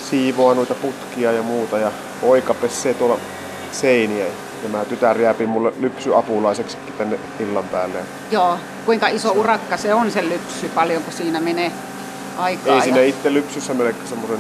siivoaa 0.10 0.56
noita 0.56 0.76
putkia 0.76 1.32
ja 1.32 1.43
muuta 1.43 1.78
ja 1.78 1.91
poika 2.22 2.54
pesee 2.54 2.93
tuolla 2.93 3.17
seiniä. 3.72 4.26
Ja 4.63 4.69
mä 4.69 4.86
tytär 4.86 5.22
jääpi 5.22 5.46
mulle 5.46 5.74
lypsyapulaiseksikin 5.80 6.93
tänne 6.98 7.19
illan 7.39 7.67
päälle. 7.67 7.98
Joo. 8.32 8.58
Kuinka 8.86 9.08
iso 9.08 9.32
urakka 9.32 9.78
se 9.78 9.93
on 9.93 10.12
se 10.12 10.30
lypsy? 10.30 10.69
Paljonko 10.69 11.12
siinä 11.12 11.39
menee 11.39 11.72
aikaa? 12.38 12.74
Ei 12.74 12.78
ja- 12.80 12.84
sinne 12.84 13.08
itse 13.08 13.34
lypsyssä 13.34 13.74
mene 13.74 13.96
semmoisen 14.10 14.39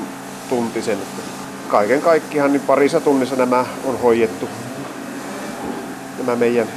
tuntisen. 0.49 0.93
Että 0.93 1.21
kaiken 1.67 2.01
kaikkiaan 2.01 2.51
niin 2.51 2.61
parissa 2.61 2.99
tunnissa 2.99 3.35
nämä 3.35 3.65
on 3.85 3.99
hoidettu. 3.99 4.49
Nämä 6.17 6.35
meidän 6.35 6.67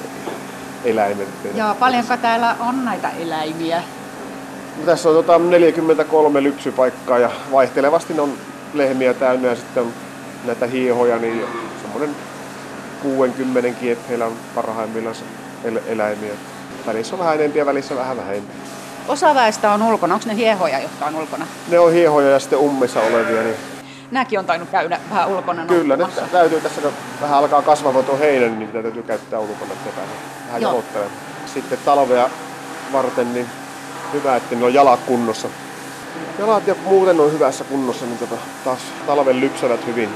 eläimet. 0.85 1.29
Joo, 1.55 1.75
paljonko 1.75 2.17
täällä 2.17 2.57
on 2.61 2.85
näitä 2.85 3.11
eläimiä? 3.11 3.83
Tässä 4.87 5.09
on 5.09 5.15
tota 5.15 5.39
43 5.39 6.43
lypsypaikkaa 6.43 7.19
ja 7.19 7.31
vaihtelevasti 7.53 8.15
ne 8.15 8.21
on 8.21 8.33
lehmiä 8.75 9.15
täynnä 9.15 9.49
ja 9.49 9.57
sitten 9.57 9.83
on 9.83 9.93
näitä 10.45 10.67
hiehoja, 10.67 11.19
niin 11.19 11.45
semmoinen 11.83 12.17
60 13.03 13.69
että 13.93 14.09
heillä 14.09 14.27
on 14.27 14.33
parhaimmillaan 14.55 15.17
el- 15.65 15.81
eläimiä. 15.87 16.33
Välissä 16.87 17.15
on 17.15 17.19
vähän 17.19 17.35
enempiä 17.35 17.63
ja 17.63 17.67
välissä 17.67 17.97
vähän 17.97 18.17
vähempi. 18.17 18.53
Osa 19.09 19.35
väestä 19.35 19.73
on 19.73 19.83
ulkona. 19.83 20.15
Onko 20.15 20.27
ne 20.27 20.37
hiehoja, 20.37 20.79
jotka 20.79 21.07
on 21.07 21.15
ulkona? 21.15 21.47
Ne 21.69 21.79
on 21.79 21.93
hiehoja 21.93 22.31
ja 22.31 22.39
sitten 22.39 22.59
ummissa 22.59 23.01
olevia, 23.01 23.43
niin 23.43 23.57
Nämäkin 24.11 24.39
on 24.39 24.45
tainnut 24.45 24.71
käydä 24.71 25.01
vähän 25.11 25.29
ulkona. 25.29 25.67
Kyllä, 25.67 25.97
ne 25.97 26.03
noukkumassa. 26.03 26.39
täytyy 26.39 26.61
tässä, 26.61 26.81
kun 26.81 26.93
vähän 27.21 27.39
alkaa 27.39 27.63
kasvaa 27.63 28.03
tuo 28.03 28.19
heinä, 28.19 28.47
niin 28.47 28.59
niitä 28.59 28.83
täytyy 28.83 29.03
käyttää 29.03 29.39
ulkona, 29.39 29.73
vähän 30.47 30.63
jalottelemaan. 30.63 31.17
Sitten 31.55 31.79
talvea 31.85 32.31
varten, 32.93 33.35
niin 33.35 33.47
hyvä, 34.13 34.37
että 34.37 34.55
niillä 34.55 34.67
on 34.67 34.75
jalat 34.75 35.01
kunnossa. 35.07 35.49
Jalat 36.39 36.67
ja 36.67 36.75
muuten 36.85 37.21
on 37.21 37.33
hyvässä 37.33 37.65
kunnossa, 37.65 38.07
niin 38.07 38.19
tota, 38.19 38.37
taas 38.65 38.79
talven 39.07 39.41
lypsävät 39.41 39.87
hyvin. 39.87 40.11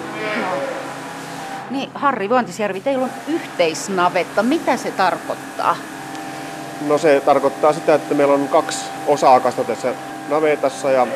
Niin, 1.71 1.91
Harri 1.95 2.29
Vuontisjärvi, 2.29 2.81
teillä 2.81 3.05
on 3.05 3.11
yhteisnavetta. 3.29 4.43
Mitä 4.43 4.77
se 4.77 4.91
tarkoittaa? 4.91 5.77
No 6.89 6.99
se 6.99 7.23
tarkoittaa 7.25 7.73
sitä, 7.73 7.95
että 7.95 8.15
meillä 8.15 8.35
on 8.35 8.49
kaksi 8.49 8.79
osakasta 9.07 9.65
tässä 9.65 9.95
navetassa 10.29 10.91
ja 10.91 11.07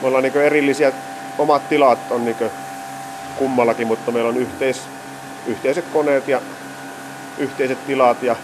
me 0.00 0.06
ollaan 0.06 0.22
niin 0.22 0.36
erillisiä, 0.36 0.92
omat 1.38 1.68
tilat 1.68 1.98
on 2.10 2.24
niin 2.24 2.36
kummallakin, 3.38 3.86
mutta 3.86 4.10
meillä 4.10 4.28
on 4.28 4.36
yhteis, 4.36 4.82
yhteiset 5.46 5.84
koneet 5.92 6.28
ja 6.28 6.40
yhteiset 7.38 7.86
tilat 7.86 8.22
ja 8.22 8.36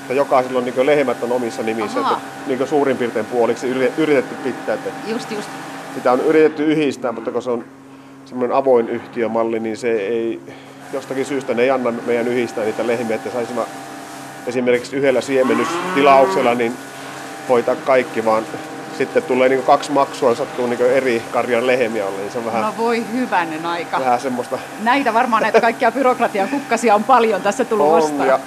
että 0.00 0.14
jokaisella 0.14 0.58
on 0.58 0.64
niin 0.64 0.86
lehmät 0.86 1.22
on 1.22 1.32
omissa 1.32 1.62
nimissä, 1.62 2.00
että 2.00 2.16
niin 2.46 2.68
suurin 2.68 2.96
piirtein 2.96 3.26
puoliksi 3.26 3.66
yri- 3.66 3.92
yritetty 3.98 4.34
pitää. 4.34 4.74
Että 4.74 4.90
Just, 5.06 5.30
just. 5.30 5.48
sitä 5.94 6.12
on 6.12 6.20
yritetty 6.20 6.64
yhdistää, 6.64 7.12
mutta 7.12 7.30
kun 7.30 7.42
se 7.42 7.50
on 7.50 7.64
semmoinen 8.24 8.56
avoin 8.56 8.88
yhtiömalli, 8.88 9.60
niin 9.60 9.76
se 9.76 9.92
ei 9.92 10.40
jostakin 10.92 11.24
syystä 11.24 11.54
ne 11.54 11.62
ei 11.62 11.70
anna 11.70 11.92
meidän 12.06 12.28
yhdistää 12.28 12.64
niitä 12.64 12.86
lehmiä, 12.86 13.16
että 13.16 13.30
saisimme 13.30 13.62
esimerkiksi 14.46 14.96
yhdellä 14.96 15.20
siemennystilauksella 15.20 16.54
niin 16.54 16.76
hoitaa 17.48 17.76
kaikki, 17.76 18.24
vaan 18.24 18.44
sitten 18.98 19.22
tulee 19.22 19.48
niin 19.48 19.62
kaksi 19.62 19.92
maksua, 19.92 20.34
sattuu 20.34 20.66
niin 20.66 20.80
eri 20.80 21.22
karjan 21.32 21.66
lehmiä 21.66 22.06
olla, 22.06 22.18
niin 22.18 22.30
se 22.32 22.38
on 22.38 22.44
vähän, 22.46 22.62
No 22.62 22.74
voi 22.78 23.04
hyvänen 23.12 23.66
aika. 23.66 24.00
vähän 24.00 24.20
semmoista 24.20 24.58
Näitä 24.82 25.14
varmaan 25.14 25.42
näitä 25.42 25.60
kaikkia 25.60 25.92
byrokratian 25.92 26.48
kukkasia 26.48 26.94
on 26.94 27.04
paljon 27.04 27.42
tässä 27.42 27.64
tullut 27.64 27.86
on. 27.86 27.92
vastaan. 28.02 28.28
Ja 28.28 28.40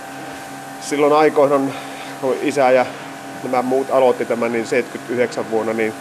silloin 0.82 1.14
aikoinaan, 1.14 1.74
kun 2.22 2.36
isä 2.42 2.72
ja 2.72 2.86
nämä 3.44 3.62
muut 3.62 3.92
aloitti 3.92 4.26
tämän 4.26 4.52
niin 4.52 4.68
79 4.68 5.52
vuonna, 5.52 5.74
niin 5.74 5.94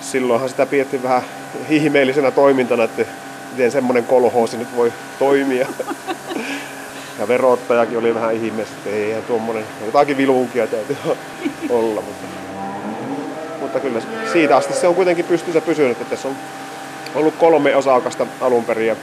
silloinhan 0.00 0.48
sitä 0.48 0.66
pidettiin 0.66 1.02
vähän 1.02 1.22
ihmeellisenä 1.68 2.30
toimintana, 2.30 2.84
että 2.84 3.02
miten 3.52 3.70
semmoinen 3.70 4.04
kolhoosi 4.04 4.56
nyt 4.56 4.76
voi 4.76 4.92
toimia. 5.18 5.66
Ja 7.20 7.28
verottajakin 7.28 7.98
oli 7.98 8.14
vähän 8.14 8.34
ihmeessä, 8.34 8.74
että 8.76 8.90
eihän 8.90 9.22
tuommoinen, 9.22 9.64
jotakin 9.86 10.16
vilunkia 10.16 10.66
täytyy 10.66 10.96
olla. 11.70 12.00
Mutta, 12.00 12.26
mutta 13.60 13.80
kyllä 13.80 14.00
siitä 14.32 14.56
asti 14.56 14.72
se 14.72 14.88
on 14.88 14.94
kuitenkin 14.94 15.24
pystyssä 15.24 15.60
pysynyt, 15.60 15.92
että 15.92 16.04
tässä 16.04 16.28
on 16.28 16.34
ollut 17.14 17.34
kolme 17.36 17.76
osakasta 17.76 18.26
alun 18.40 18.64
perin 18.64 18.86
ja, 18.86 18.96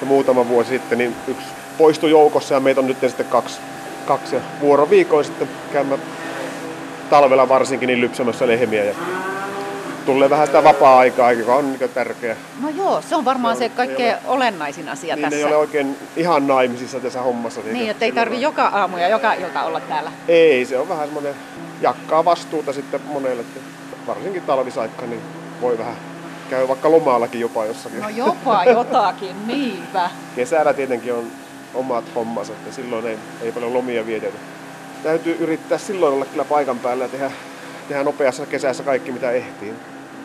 ja 0.00 0.06
muutama 0.06 0.48
vuosi 0.48 0.68
sitten 0.68 0.98
niin 0.98 1.16
yksi 1.28 1.46
poistui 1.78 2.10
joukossa 2.10 2.54
ja 2.54 2.60
meitä 2.60 2.80
on 2.80 2.86
nyt 2.86 3.00
sitten 3.00 3.26
kaksi, 3.26 3.60
kaksi 4.06 4.34
ja 4.34 4.40
vuoroviikoin 4.60 5.24
sitten 5.24 5.48
käymme 5.72 5.98
talvella 7.10 7.48
varsinkin 7.48 7.86
niin 7.86 8.00
lypsämässä 8.00 8.46
lehmiä 8.46 8.84
ja 8.84 8.94
tulee 10.06 10.30
vähän 10.30 10.46
sitä 10.46 10.64
vapaa-aikaa, 10.64 11.32
joka 11.32 11.54
on 11.54 11.72
niin 11.72 11.90
tärkeä. 11.94 12.36
No 12.62 12.68
joo, 12.68 13.02
se 13.02 13.16
on 13.16 13.24
varmaan 13.24 13.56
Se 13.56 13.58
se, 13.58 13.64
on- 13.64 13.70
kaikkein 13.76 14.08
ei 14.10 14.16
olennaisin 14.26 14.88
asia 14.88 15.16
Niin 15.16 15.22
tässä. 15.24 15.38
ei 15.38 15.44
ole 15.44 15.56
oikein 15.56 15.96
ihan 16.16 16.46
naimisissa 16.46 17.00
tässä 17.00 17.22
hommassa. 17.22 17.60
Niin, 17.72 17.90
että 17.90 18.04
ei 18.04 18.12
tarvi 18.12 18.40
joka 18.40 18.66
aamu 18.66 18.96
ja 18.98 19.08
joka 19.08 19.32
ilta 19.32 19.62
olla 19.64 19.80
täällä. 19.80 20.12
Ei, 20.28 20.64
se 20.64 20.78
on 20.78 20.88
vähän 20.88 21.04
semmoinen 21.06 21.34
jakkaa 21.80 22.24
vastuuta 22.24 22.72
sitten 22.72 23.00
monelle, 23.12 23.40
että 23.40 23.60
varsinkin 24.06 24.42
talvisaikka, 24.42 25.06
niin 25.06 25.20
voi 25.60 25.78
vähän 25.78 25.94
käy 26.50 26.68
vaikka 26.68 26.90
lomaallakin 26.90 27.40
jopa 27.40 27.64
jossakin. 27.64 28.00
No 28.00 28.08
jopa 28.08 28.64
jotakin, 28.76 29.46
niinpä. 29.46 30.10
Kesällä 30.36 30.72
tietenkin 30.74 31.12
on 31.14 31.24
omat 31.74 32.04
hommansa, 32.14 32.52
että 32.52 32.72
silloin 32.72 33.06
ei, 33.06 33.18
ei 33.42 33.52
paljon 33.52 33.74
lomia 33.74 34.06
vietetä. 34.06 34.38
Täytyy 35.02 35.36
yrittää 35.40 35.78
silloin 35.78 36.14
olla 36.14 36.24
kyllä 36.24 36.44
paikan 36.44 36.78
päällä 36.78 37.04
ja 37.04 37.08
tehdä, 37.08 37.30
tehdä 37.90 38.04
nopeassa 38.04 38.46
kesässä 38.46 38.82
kaikki 38.82 39.12
mitä 39.12 39.30
ehtii. 39.30 39.74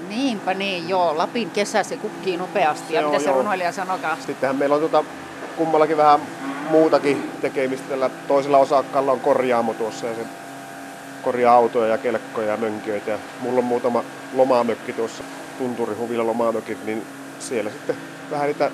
Niinpä 0.10 0.54
niin, 0.54 0.90
joo. 0.90 1.18
Lapin 1.18 1.52
kesä 1.52 1.84
se 1.84 1.98
kukkii 1.98 2.38
nopeasti. 2.38 2.88
Se 2.88 2.94
ja 2.94 3.00
on, 3.00 3.06
mitä 3.12 3.24
se 3.24 3.30
joo. 3.30 3.38
runoilija 3.38 3.72
sanokaa? 3.72 4.18
Sittenhän 4.26 4.56
meillä 4.56 4.76
on 4.76 4.80
tuota, 4.80 5.04
kummallakin 5.58 5.98
vähän 5.98 6.20
muutakin 6.70 7.32
tekemistä. 7.42 7.90
Tällä 7.90 8.10
toisella 8.28 8.58
osakkaalla 8.58 9.12
on 9.12 9.20
korjaamo 9.20 9.74
tuossa 9.74 10.08
ja 10.08 10.16
se 10.16 10.22
korjaa 11.22 11.56
autoja 11.56 11.88
ja 11.88 11.98
kelkkoja 11.98 12.48
ja 12.48 12.58
mönkijöitä. 12.58 13.12
Ja 13.12 13.18
mulla 13.40 13.58
on 13.58 13.64
muutama 13.64 14.04
lomamökki 14.34 14.94
tuossa 14.94 15.24
Tunturihuvilla 15.58 16.28
lomamökit, 16.28 16.86
niin 16.86 17.06
siellä 17.40 17.70
sitten 17.72 17.96
vähän 18.32 18.48
niitä 18.48 18.72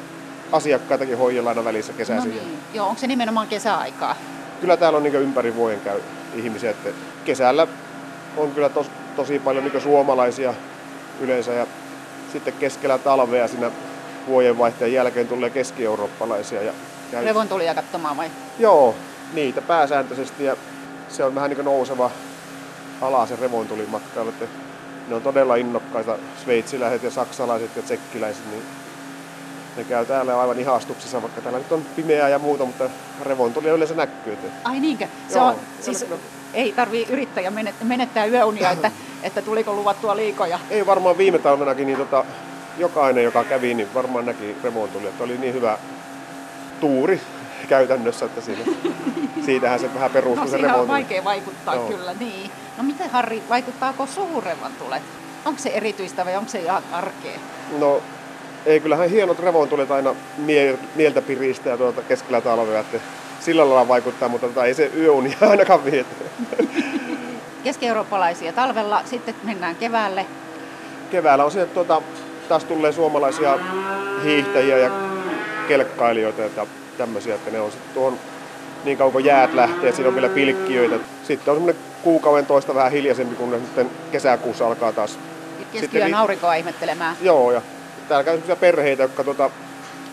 asiakkaitakin 0.52 1.18
hoidellaan 1.18 1.58
aina 1.58 1.66
välissä 1.66 1.92
No 1.92 1.98
kesäisin. 1.98 2.32
niin. 2.32 2.58
Joo, 2.74 2.88
onko 2.88 3.00
se 3.02 3.08
nimenomaan 3.08 3.48
kesäaikaa? 3.48 4.16
Kyllä 4.62 4.78
täällä 4.78 4.98
on 4.98 5.04
niin 5.04 5.16
ympäri 5.16 5.56
vuoden 5.56 5.82
käy 5.82 6.00
ihmisiä, 6.36 6.72
että 6.72 6.90
kesällä 7.26 7.68
on 8.38 8.52
kyllä 8.52 8.70
tos, 8.70 8.88
tosi 9.16 9.40
paljon 9.40 9.64
niin 9.64 9.82
suomalaisia 9.82 10.54
yleensä 11.20 11.54
ja 11.54 11.68
sitten 12.32 12.54
keskellä 12.54 12.98
talvea 12.98 13.48
siinä 13.48 13.72
vuodenvaihteen 14.28 14.94
jälkeen 14.94 15.28
tulee 15.28 15.50
keski-eurooppalaisia. 15.50 16.62
Ja 16.62 16.74
käy, 17.12 17.26
Revontulia 17.26 17.76
katsomaan 17.76 18.18
vai? 18.18 18.32
Joo, 18.60 18.96
niitä 19.34 19.62
pääsääntöisesti 19.62 20.44
ja 20.44 20.56
se 21.10 21.24
on 21.24 21.36
vähän 21.36 21.50
niin 21.50 21.66
nouseva 21.66 22.12
ala 23.02 23.26
se 23.26 23.36
revontulimatkailu, 23.36 24.30
että 24.30 24.46
ne 25.08 25.16
on 25.16 25.22
todella 25.22 25.56
innokkaita 25.56 26.18
sveitsiläiset 26.44 27.04
ja 27.04 27.12
saksalaiset 27.12 27.76
ja 27.76 27.82
tsekkiläiset, 27.82 28.44
niin 28.52 28.64
ne 29.78 29.84
käy 29.84 30.06
täällä 30.06 30.42
aivan 30.42 30.60
ihastuksessa, 30.60 31.22
vaikka 31.22 31.42
täällä 31.42 31.60
nyt 31.60 31.72
on 31.72 31.86
pimeää 31.96 32.30
ja 32.30 32.40
muuta, 32.40 32.66
mutta 32.66 32.90
revontulia 33.22 33.74
yleensä 33.74 33.96
näkyy. 33.96 34.34
Että 34.34 34.48
Ai 34.64 34.80
niinkö? 34.80 35.08
Se 35.30 35.38
Joo, 35.38 35.48
on, 35.48 35.56
siis. 35.82 36.06
Ei 36.54 36.72
tarvii 36.72 37.06
yrittäjä 37.10 37.50
menet- 37.50 37.84
menettää 37.84 38.26
yöunia, 38.26 38.72
että, 38.72 38.92
että 39.24 39.42
tuliko 39.42 39.74
luvattua 39.74 40.16
liikoja. 40.16 40.60
ei 40.70 40.86
varmaan 40.86 41.18
viime 41.18 41.40
talvenakin, 41.40 41.88
niin 41.88 41.98
tota, 41.98 42.26
jokainen, 42.78 43.24
joka 43.24 43.44
kävi, 43.44 43.74
niin 43.74 43.94
varmaan 43.94 44.26
näki 44.26 44.56
revontulia. 44.64 45.10
Että 45.10 45.24
oli 45.24 45.38
niin 45.38 45.54
hyvä 45.54 45.78
tuuri 46.80 47.22
käytännössä, 47.70 48.26
että 48.26 48.42
siinä, 48.42 48.62
siitähän 49.46 49.80
se 49.80 49.94
vähän 49.94 50.12
perustuu 50.12 50.44
No 50.46 50.52
se 50.52 50.58
siihen 50.58 50.76
on 50.76 50.88
vaikea 50.88 51.24
vaikuttaa 51.24 51.76
Joo. 51.76 51.88
kyllä, 51.88 52.14
niin. 52.20 52.52
No 52.78 52.84
miten 52.84 53.10
Harri, 53.10 53.44
vaikuttaako 53.50 54.06
suuremman 54.06 54.72
tulet? 54.80 55.04
Onko 55.46 55.60
se 55.62 55.70
erityistä 55.70 56.26
vai 56.26 56.36
onko 56.38 56.50
se 56.52 56.60
ihan 56.60 56.84
arkea? 56.92 57.40
No 57.80 58.02
ei, 58.66 58.80
kyllähän 58.80 59.10
hienot 59.10 59.40
revontulet 59.40 59.92
aina 59.92 60.16
mie- 60.38 60.80
mieltä 60.96 61.22
piristää 61.22 61.78
tuota 61.78 62.02
keskellä 62.02 62.42
talvea, 62.42 62.80
että 62.80 62.98
sillä 63.42 63.62
lailla 63.70 63.88
vaikuttaa, 63.88 64.30
mutta 64.30 64.48
tota, 64.48 64.66
ei 64.66 64.74
se 64.74 64.92
yöunia 64.98 65.38
ainakaan 65.50 65.86
vie. 65.86 66.06
Keski-eurooppalaisia 67.64 68.54
talvella, 68.54 69.02
sitten 69.06 69.36
mennään 69.44 69.76
keväälle. 69.76 70.26
Keväällä 71.12 71.46
on 71.46 71.52
että 71.52 71.74
tuota, 71.74 72.02
taas 72.50 72.64
tulee 72.64 72.92
suomalaisia 72.92 73.60
hiihtäjiä 74.24 74.78
ja 74.78 74.92
kelkkailijoita 75.68 76.42
ja 76.42 76.68
tämmöisiä, 76.98 77.36
että 77.36 77.52
ne 77.52 77.60
on 77.60 77.72
sitten 77.72 77.94
tuohon 77.94 78.18
niin 78.84 78.98
kauan 78.98 79.12
kun 79.12 79.26
jäät 79.26 79.54
lähtee, 79.54 79.92
siinä 79.92 80.08
on 80.08 80.16
vielä 80.16 80.30
pilkkiöitä. 80.30 80.96
Sitten 81.24 81.52
on 81.52 81.58
semmoinen 81.58 81.84
kuukauden 82.04 82.46
toista 82.46 82.76
vähän 82.76 82.92
hiljaisempi, 82.92 83.36
kun 83.36 83.52
ne 83.52 83.58
sitten 83.60 83.90
kesäkuussa 84.12 84.68
alkaa 84.68 84.94
taas. 84.94 85.20
Keskiyön 85.74 86.08
vi- 86.08 86.14
aurinkoa 86.14 86.56
ihmettelemään. 86.56 87.16
Joo, 87.22 87.52
ja 87.52 87.62
täällä 88.08 88.24
käy 88.24 88.56
perheitä, 88.60 89.04
jotka 89.04 89.24
tuota, 89.24 89.50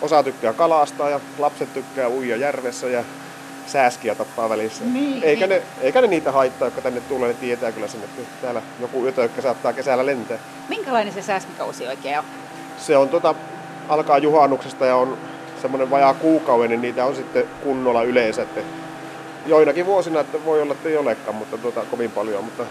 osa 0.02 0.22
tykkää 0.22 0.52
kalastaa 0.52 1.10
ja 1.10 1.20
lapset 1.38 1.74
tykkää 1.74 2.08
uija 2.08 2.36
järvessä 2.36 2.86
ja 2.86 3.04
sääskiä 3.66 4.14
tappaa 4.14 4.48
välissä. 4.48 4.84
Niin, 4.84 5.22
eikä, 5.22 5.46
niin. 5.46 5.62
Ne, 5.62 5.66
eikä 5.80 6.00
ne 6.00 6.06
niitä 6.06 6.32
haittaa, 6.32 6.66
jotka 6.66 6.80
tänne 6.80 7.00
tulee, 7.00 7.28
ne 7.28 7.34
tietää 7.34 7.72
kyllä 7.72 7.88
sen, 7.88 8.00
että 8.04 8.22
täällä 8.42 8.62
joku 8.80 9.06
ytökkä 9.06 9.42
saattaa 9.42 9.72
kesällä 9.72 10.06
lentää. 10.06 10.38
Minkälainen 10.68 11.14
se 11.14 11.22
sääskikausi 11.22 11.86
oikein 11.86 12.18
on? 12.18 12.24
Se 12.78 12.96
on 12.96 13.08
tota, 13.08 13.34
alkaa 13.88 14.18
juhannuksesta 14.18 14.86
ja 14.86 14.96
on 14.96 15.18
semmoinen 15.62 15.90
vajaa 15.90 16.14
kuukauden, 16.14 16.70
niin 16.70 16.82
niitä 16.82 17.04
on 17.04 17.16
sitten 17.16 17.44
kunnolla 17.64 18.02
yleensä. 18.02 18.42
Että 18.42 18.60
joinakin 19.46 19.86
vuosina 19.86 20.20
että 20.20 20.44
voi 20.44 20.62
olla, 20.62 20.72
että 20.72 20.88
ei 20.88 20.96
olekaan, 20.96 21.36
mutta 21.36 21.58
tota, 21.58 21.80
kovin 21.90 22.10
paljon, 22.10 22.44
mutta, 22.44 22.64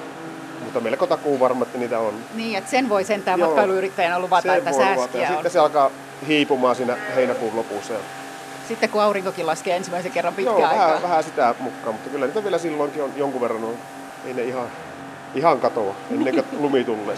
mutta 0.63 0.79
melko 0.79 1.07
takuu 1.07 1.39
varma, 1.39 1.63
että 1.65 1.77
niitä 1.77 1.99
on. 1.99 2.13
Niin, 2.33 2.57
että 2.57 2.69
sen 2.69 2.89
voi 2.89 3.03
sentään 3.03 3.39
matkailuyrittäjänä 3.39 4.19
luvata, 4.19 4.41
Sen 4.41 4.57
että 4.57 4.71
luvata. 4.71 4.95
sääskiä 4.95 5.21
ja 5.21 5.27
on. 5.27 5.33
sitten 5.33 5.51
se 5.51 5.59
alkaa 5.59 5.91
hiipumaan 6.27 6.75
siinä 6.75 6.97
heinäkuun 7.15 7.56
lopussa. 7.56 7.93
Sitten 8.67 8.89
kun 8.89 9.01
aurinkokin 9.01 9.47
laskee 9.47 9.75
ensimmäisen 9.75 10.12
kerran 10.12 10.34
pitkään 10.34 10.60
Joo, 10.60 10.69
aikaa. 10.69 10.88
vähän, 10.88 11.01
vähän 11.01 11.23
sitä 11.23 11.56
mukaan, 11.60 11.93
mutta 11.95 12.10
kyllä 12.10 12.25
niitä 12.25 12.43
vielä 12.43 12.58
silloinkin 12.58 13.03
on 13.03 13.12
jonkun 13.15 13.41
verran. 13.41 13.63
On. 13.63 13.75
Ei 14.25 14.34
ne 14.34 14.43
ihan, 14.43 14.67
ihan 15.36 15.60
katoa 15.60 15.95
ennen 16.12 16.34
kuin 16.34 16.45
lumi 16.63 16.84
tulee. 16.84 17.17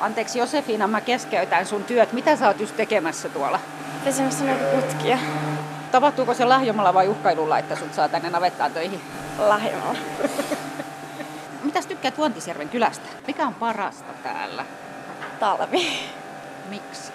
Anteeksi 0.00 0.38
Josefina, 0.38 0.86
mä 0.86 1.00
keskeytän 1.00 1.66
sun 1.66 1.84
työt. 1.84 2.12
Mitä 2.12 2.36
sä 2.36 2.46
oot 2.46 2.60
just 2.60 2.76
tekemässä 2.76 3.28
tuolla? 3.28 3.60
pesemässä 4.04 4.44
näitä 4.44 4.64
putkia 4.64 5.18
Tapahtuuko 5.92 6.34
se 6.34 6.44
lahjomalla 6.44 6.94
vai 6.94 7.08
uhkailulla, 7.08 7.58
että 7.58 7.76
sut 7.76 7.94
saa 7.94 8.08
tänne 8.08 8.30
navettaan 8.30 8.72
töihin? 8.72 9.00
lahjomalla. 9.38 9.98
Mitäs 11.64 11.86
tykkäät 11.86 12.18
Vuontisjärven 12.18 12.68
kylästä? 12.68 13.08
Mikä 13.26 13.46
on 13.46 13.54
parasta 13.54 14.12
täällä? 14.22 14.64
Talvi. 15.40 15.86
Miksi? 16.70 17.12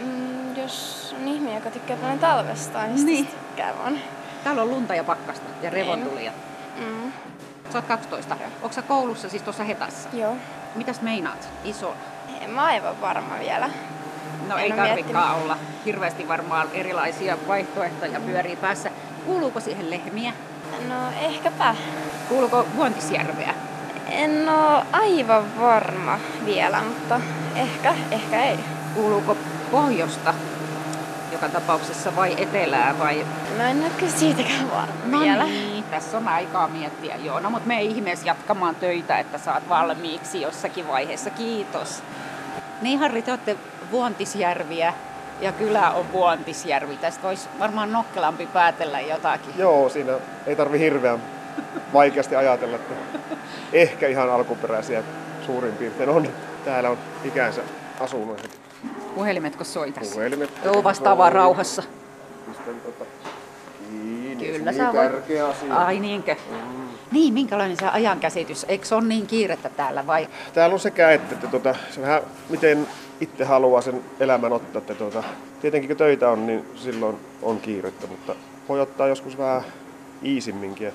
Mm, 0.00 0.56
jos 0.56 1.14
on 1.20 1.28
ihminen, 1.28 1.54
joka 1.54 1.70
tykkää 1.70 1.96
paljon 1.96 2.18
talvesta, 2.18 2.86
niin, 2.86 3.06
Niin. 3.06 3.26
tykkää 3.26 3.72
vaan. 3.78 3.98
Täällä 4.44 4.62
on 4.62 4.70
lunta 4.70 4.94
ja 4.94 5.04
pakkasta 5.04 5.46
ja 5.62 5.70
revontulia. 5.70 6.32
Mm, 6.78 7.12
Sä 7.72 7.78
oot 7.78 7.84
12. 7.86 8.36
Onko 8.62 8.72
sä 8.74 8.82
koulussa 8.82 9.28
siis 9.28 9.42
tuossa 9.42 9.64
Hetassa? 9.64 10.08
joo. 10.12 10.36
Mitäs 10.74 11.00
meinaat? 11.00 11.48
Iso. 11.64 11.94
En 12.40 12.50
mä 12.50 12.62
aivan 12.64 13.00
varma 13.00 13.38
vielä. 13.38 13.70
No 14.48 14.56
En 14.56 14.62
ei 14.64 14.72
tarvikaan 14.72 15.36
olla. 15.42 15.56
Hirveästi 15.84 16.28
varmaan 16.28 16.68
erilaisia 16.72 17.38
vaihtoehtoja 17.48 18.20
pyörii 18.20 18.56
päässä. 18.56 18.90
Kuuluuko 19.26 19.60
siihen 19.60 19.90
lehmiä? 19.90 20.32
No 20.88 20.94
ehkäpä. 21.20 21.74
Kuuluuko 22.28 22.66
Vuontisjärveä? 22.76 23.54
En 24.10 24.48
oo 24.48 24.82
aivan 24.92 25.60
varma 25.60 26.18
vielä, 26.44 26.82
mutta 26.82 27.20
ehkä, 27.56 27.94
ehkä 28.10 28.42
ei. 28.42 28.58
Kuuluuko 28.94 29.36
pohjosta 29.70 30.34
joka 31.32 31.48
tapauksessa 31.48 32.16
vai 32.16 32.34
etelää 32.42 32.98
vai... 32.98 33.26
Mä 33.56 33.70
en 33.70 33.80
ole 33.82 33.90
kyllä 33.98 34.12
siitäkään 34.12 34.70
varma 34.70 34.92
No 35.04 35.20
vielä. 35.20 35.44
niin, 35.44 35.84
tässä 35.84 36.16
on 36.16 36.28
aikaa 36.28 36.68
miettiä. 36.68 37.16
Joo, 37.16 37.40
no 37.40 37.50
mutta 37.50 37.68
me 37.68 37.82
ihmeessä 37.82 38.26
jatkamaan 38.26 38.74
töitä, 38.74 39.18
että 39.18 39.38
saat 39.38 39.68
valmiiksi 39.68 40.40
jossakin 40.40 40.88
vaiheessa. 40.88 41.30
Kiitos. 41.30 42.02
Niin 42.82 42.98
Harri, 42.98 43.22
te 43.22 43.30
olette 43.30 43.56
Vuontisjärviä 43.90 44.94
ja 45.40 45.52
kylä 45.52 45.90
on 45.90 46.12
Vuontisjärvi. 46.12 46.96
Tästä 46.96 47.22
voisi 47.22 47.48
varmaan 47.58 47.92
nokkelampi 47.92 48.46
päätellä 48.46 49.00
jotakin. 49.00 49.54
Joo, 49.58 49.88
siinä 49.88 50.12
ei 50.46 50.56
tarvi 50.56 50.78
hirveän 50.78 51.18
vaikeasti 51.92 52.36
ajatella, 52.36 52.76
että 52.76 52.94
ehkä 53.72 54.08
ihan 54.08 54.30
alkuperäisiä 54.30 55.02
suurin 55.46 55.72
piirtein 55.72 56.08
on. 56.10 56.28
Täällä 56.64 56.90
on 56.90 56.98
ikänsä 57.24 57.62
asunut. 58.00 58.61
Puhelimetko 59.14 59.64
soi 59.64 59.92
tässä? 59.92 60.14
Puhelimet. 60.14 60.50
Joo, 60.64 60.84
vastaavaa 60.84 61.30
rauhassa. 61.30 61.82
Pistän 62.48 62.74
tota 62.80 63.04
kiinni. 63.90 64.46
Kyllä 64.46 64.72
sä 64.72 64.82
niin 64.82 64.96
voit. 64.96 65.12
tärkeä 65.12 65.48
asia. 65.48 65.76
Ai 65.76 66.00
niinkö? 66.00 66.36
Niin, 67.12 67.34
minkälainen 67.34 67.76
se 67.76 67.86
ajankäsitys? 67.86 68.66
Eikö 68.68 68.84
se 68.84 68.94
ole 68.94 69.04
niin 69.04 69.26
kiirettä 69.26 69.68
täällä 69.68 70.06
vai? 70.06 70.28
Täällä 70.54 70.74
on 70.74 70.80
sekä 70.80 71.12
että, 71.12 71.34
että 71.34 71.46
tuota, 71.46 71.74
se 71.90 72.00
vähän 72.00 72.22
miten 72.48 72.88
itse 73.20 73.44
haluaa 73.44 73.80
sen 73.80 74.04
elämän 74.20 74.52
ottaa. 74.52 74.80
Että 74.80 74.94
tuota, 74.94 75.22
tietenkin 75.60 75.88
kun 75.88 75.96
töitä 75.96 76.30
on, 76.30 76.46
niin 76.46 76.64
silloin 76.76 77.16
on 77.42 77.60
kiirettä, 77.60 78.06
mutta 78.06 78.34
voi 78.68 78.80
ottaa 78.80 79.08
joskus 79.08 79.38
vähän 79.38 79.62
iisimminkin 80.24 80.92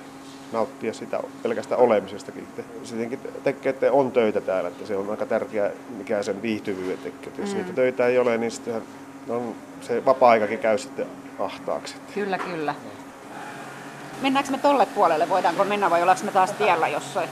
nauttia 0.51 0.93
sitä 0.93 1.19
pelkästään 1.43 1.81
olemisestakin. 1.81 2.47
Tietenkin 2.89 3.19
tekee, 3.43 3.69
että 3.69 3.91
on 3.91 4.11
töitä 4.11 4.41
täällä, 4.41 4.67
että 4.67 4.85
se 4.85 4.95
on 4.97 5.11
aika 5.11 5.25
tärkeää, 5.25 5.69
mikä 5.97 6.23
sen 6.23 6.41
viihtyvyyden 6.41 6.97
tekee. 6.97 7.33
Jos 7.37 7.53
niitä 7.55 7.73
töitä 7.73 8.05
ei 8.07 8.19
ole, 8.19 8.37
niin 8.37 8.51
sitten 8.51 8.81
on, 9.29 9.55
se 9.81 10.05
vapaa-aikakin 10.05 10.59
käy 10.59 10.77
sitten 10.77 11.07
ahtaaksi. 11.39 11.95
Kyllä, 12.13 12.37
kyllä. 12.37 12.75
Mennäänkö 14.21 14.51
me 14.51 14.57
tolle 14.57 14.85
puolelle? 14.85 15.29
Voidaanko 15.29 15.63
mennä 15.63 15.89
vai 15.89 16.01
ollaanko 16.01 16.25
me 16.25 16.31
taas 16.31 16.51
tiellä 16.51 16.87
jossain? 16.87 17.29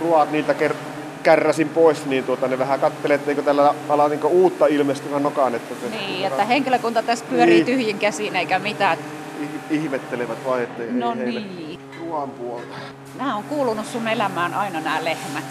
ruoat 0.00 0.32
niiltä 0.32 0.52
ker- 0.52 0.74
kärräsin 1.22 1.68
pois, 1.68 2.06
niin 2.06 2.24
tuota, 2.24 2.48
ne 2.48 2.58
vähän 2.58 2.80
kattelee, 2.80 3.14
etteikö 3.14 3.42
tällä 3.42 3.74
ala 3.88 4.08
niin 4.08 4.24
uutta 4.24 4.66
ilmestyvän 4.66 5.22
nokaan. 5.22 5.54
Että 5.54 5.74
se, 5.82 5.96
Niin, 5.96 6.26
että 6.26 6.44
henkilökunta 6.44 7.02
tässä 7.02 7.24
pyörii 7.30 7.54
Niin. 7.54 7.66
tyhjin 7.66 7.98
käsiin 7.98 8.36
eikä 8.36 8.58
mitään. 8.58 8.98
Ih- 9.42 9.74
ihmettelevät 9.74 10.38
vai 10.46 10.62
ettei 10.62 10.92
No 10.92 11.10
ei 11.12 11.18
heille 11.18 11.40
niin. 11.40 11.80
ruoan 12.00 12.30
puolta. 12.30 12.74
Nämä 13.18 13.36
on 13.36 13.44
kuulunut 13.44 13.86
sun 13.86 14.08
elämään 14.08 14.54
aina 14.54 14.80
nämä 14.80 15.04
lehmät. 15.04 15.44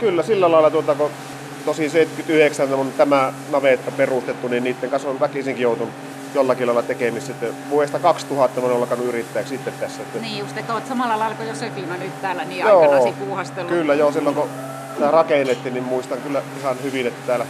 Kyllä 0.00 0.22
sillä 0.22 0.52
lailla, 0.52 0.70
tuota, 0.70 0.94
kun 0.94 1.10
tosi 1.64 1.88
79 1.88 2.72
on 2.74 2.92
tämä 2.96 3.32
navetta 3.52 3.90
perustettu, 3.90 4.48
niin 4.48 4.64
niiden 4.64 4.90
kanssa 4.90 5.08
on 5.08 5.20
väkisinkin 5.20 5.62
joutunut 5.62 5.92
jollakin 6.34 6.66
lailla 6.66 6.82
tekemistä. 6.82 7.32
Vuodesta 7.70 7.98
2000 7.98 8.60
mä 8.60 8.66
olen 8.66 8.76
alkanut 8.78 9.06
yrittäjäksi 9.06 9.54
sitten 9.56 9.74
tässä. 9.80 10.02
Että 10.02 10.18
Niin 10.18 10.38
just, 10.38 10.56
että 10.58 10.74
oot 10.74 10.86
samalla 10.86 11.18
lailla 11.18 11.36
kuin 11.36 11.48
Josefina 11.48 11.96
nyt 11.96 12.20
täällä 12.22 12.44
niin 12.44 12.60
Joo, 12.66 12.80
aikanasi 12.80 13.12
puuhastellut. 13.24 13.72
Kyllä 13.72 13.94
joo, 13.94 14.12
silloin 14.12 14.34
kun 14.36 14.48
tämä 14.98 15.10
rakennettiin, 15.10 15.74
niin 15.74 15.84
muistan 15.84 16.18
kyllä 16.18 16.42
ihan 16.60 16.76
hyvin, 16.82 17.06
että 17.06 17.26
täällä 17.26 17.46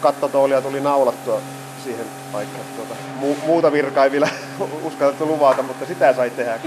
kattotoolia 0.00 0.62
tuli 0.62 0.80
naulattua 0.80 1.40
siihen 1.84 2.06
aikaan. 2.32 2.64
Tuota, 2.76 2.94
mu- 3.20 3.46
muuta 3.46 3.72
virkaa 3.72 4.04
ei 4.04 4.10
vielä 4.10 4.28
uskallettu 4.88 5.26
luvata, 5.26 5.62
mutta 5.62 5.86
sitä 5.86 6.12
sai 6.12 6.30
tehdä. 6.30 6.54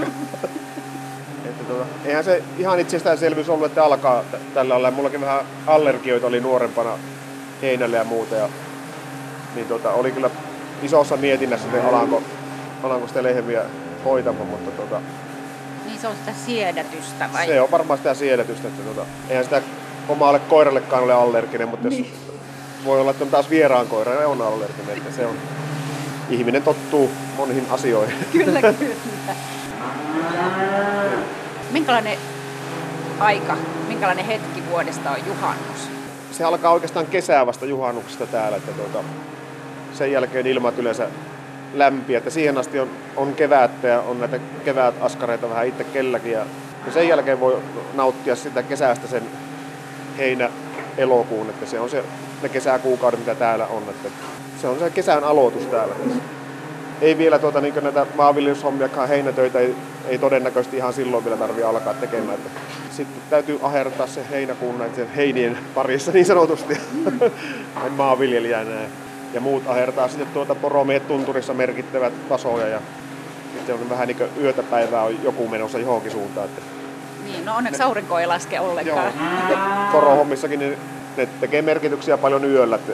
että 1.44 1.64
tuota, 1.68 1.84
eihän 2.04 2.24
se 2.24 2.42
ihan 2.58 2.80
itsestäänselvyys 2.80 3.48
ollut, 3.48 3.66
että 3.66 3.84
alkaa 3.84 4.22
t- 4.22 4.54
tällä 4.54 4.74
olla. 4.74 4.90
Mullakin 4.90 5.20
vähän 5.20 5.40
allergioita 5.66 6.26
oli 6.26 6.40
nuorempana 6.40 6.98
heinälle 7.62 7.96
ja 7.96 8.04
muuta. 8.04 8.34
Ja, 8.34 8.48
niin 9.54 9.66
tuota, 9.66 9.90
oli 9.92 10.12
kyllä 10.12 10.30
isossa 10.82 11.16
mietinnässä, 11.16 11.66
että 11.74 11.88
alanko, 11.88 12.22
alanko 12.82 13.08
sitä 13.08 13.22
lehmiä 13.22 13.62
hoitamaan, 14.04 14.46
mutta 14.48 14.70
tuota, 14.70 15.00
Niin 15.86 15.98
se 15.98 16.08
on 16.08 16.14
sitä 16.16 16.32
siedätystä 16.46 17.28
vai? 17.32 17.46
se 17.46 17.60
on 17.60 17.70
varmaan 17.70 17.98
sitä 17.98 18.14
siedätystä, 18.14 18.68
että 18.68 18.82
tuota, 18.82 19.10
eihän 19.28 19.44
sitä 19.44 19.62
omalle 20.08 20.38
koirallekaan 20.38 21.02
ole 21.02 21.12
allerginen, 21.12 21.68
mutta 21.68 21.86
jos 21.86 21.94
Niin. 21.94 22.12
Voi 22.84 23.00
olla, 23.00 23.10
että 23.10 23.24
on 23.24 23.30
taas 23.30 23.50
vieraan 23.50 23.86
koira 23.86 24.12
ja 24.12 24.28
on 24.28 24.42
allerginen, 24.42 24.96
että 24.96 25.12
se 25.16 25.26
on, 25.26 25.34
ihminen 26.30 26.62
tottuu 26.62 27.10
moniin 27.36 27.66
asioihin. 27.70 28.16
Kyllä, 28.32 28.60
kyllä. 28.60 28.94
Minkälainen 31.70 32.18
aika, 33.20 33.56
minkälainen 33.88 34.26
hetki 34.26 34.62
vuodesta 34.70 35.10
on 35.10 35.16
juhannus? 35.26 35.94
se 36.34 36.44
alkaa 36.44 36.72
oikeastaan 36.72 37.06
kesää 37.06 37.46
vasta 37.46 37.66
juhannuksesta 37.66 38.26
täällä, 38.26 38.56
että 38.56 38.72
tuota, 38.72 39.04
sen 39.92 40.12
jälkeen 40.12 40.46
ilmat 40.46 40.78
yleensä 40.78 41.08
lämpiä, 41.74 42.18
että 42.18 42.30
siihen 42.30 42.58
asti 42.58 42.80
on, 42.80 42.90
on 43.16 43.34
kevättä 43.34 43.88
ja 43.88 44.00
on 44.00 44.20
näitä 44.20 44.38
kevät 44.64 44.94
askareita 45.00 45.50
vähän 45.50 45.66
itse 45.66 45.84
kelläkin 45.84 46.32
ja, 46.32 46.46
ja 46.86 46.92
sen 46.92 47.08
jälkeen 47.08 47.40
voi 47.40 47.58
nauttia 47.94 48.36
sitä 48.36 48.62
kesästä 48.62 49.06
sen 49.06 49.22
heinä 50.18 50.50
elokuun, 50.98 51.50
että 51.50 51.66
se 51.66 51.80
on 51.80 51.90
se 51.90 52.04
ne 52.44 52.48
kesäkuukaudet, 52.48 53.20
mitä 53.20 53.34
täällä 53.34 53.66
on, 53.66 53.82
että 53.88 54.08
se 54.60 54.68
on 54.68 54.78
se 54.78 54.90
kesän 54.90 55.24
aloitus 55.24 55.66
täällä. 55.66 55.94
Ei 57.00 57.18
vielä 57.18 57.38
tuota, 57.38 57.60
niin 57.60 57.74
näitä 57.82 58.06
maanviljelyshommiakaan 58.14 59.08
heinätöitä 59.08 59.58
ei, 59.58 59.74
ei 60.08 60.18
todennäköisesti 60.18 60.76
ihan 60.76 60.92
silloin 60.92 61.24
vielä 61.24 61.36
tarvitse 61.36 61.64
alkaa 61.64 61.94
tekemään. 61.94 62.34
Että 62.34 62.50
sitten 62.90 63.22
täytyy 63.30 63.58
ahertaa 63.62 64.06
se 64.06 64.20
heinäkuun 64.30 64.78
näiden 64.78 65.08
heinien 65.16 65.58
parissa 65.74 66.12
niin 66.12 66.26
sanotusti 66.26 66.80
maanviljelijänä. 67.96 68.70
Ja 69.32 69.40
muut 69.40 69.62
ahertaa 69.66 70.08
sitten 70.08 70.28
tuota 70.28 70.54
poromiehet 70.54 71.08
tunturissa 71.08 71.54
merkittävät 71.54 72.28
tasoja 72.28 72.68
ja 72.68 72.80
sitten 73.54 73.74
on 73.74 73.90
vähän 73.90 74.08
niin 74.08 74.16
kuin 74.16 74.30
yötä 74.40 74.62
päivää 74.62 75.02
on 75.02 75.22
joku 75.22 75.48
menossa 75.48 75.78
johonkin 75.78 76.12
suuntaan. 76.12 76.46
Että 76.46 76.62
Niin, 77.24 77.44
no 77.44 77.56
onneksi 77.56 77.82
aurinko 77.82 78.18
ei 78.18 78.26
laske 78.26 78.60
ollenkaan. 78.60 79.12
ja 79.50 79.88
porohommissakin 79.92 80.60
ne, 80.60 80.78
ne 81.16 81.28
tekee 81.40 81.62
merkityksiä 81.62 82.18
paljon 82.18 82.44
yöllä, 82.44 82.76
että 82.76 82.92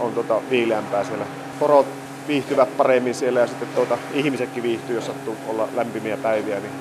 on 0.00 0.12
tota 0.12 0.40
viileämpää 0.50 1.04
siellä. 1.04 1.24
Porot 1.58 1.86
viihtyvät 2.28 2.76
paremmin 2.76 3.14
siellä 3.14 3.40
ja 3.40 3.46
sitten 3.46 3.68
tuota, 3.74 3.98
ihmisetkin 4.14 4.62
viihtyy, 4.62 4.94
jos 4.94 5.06
sattuu 5.06 5.36
olla 5.48 5.68
lämpimiä 5.74 6.16
päiviä. 6.16 6.60
Niin 6.60 6.72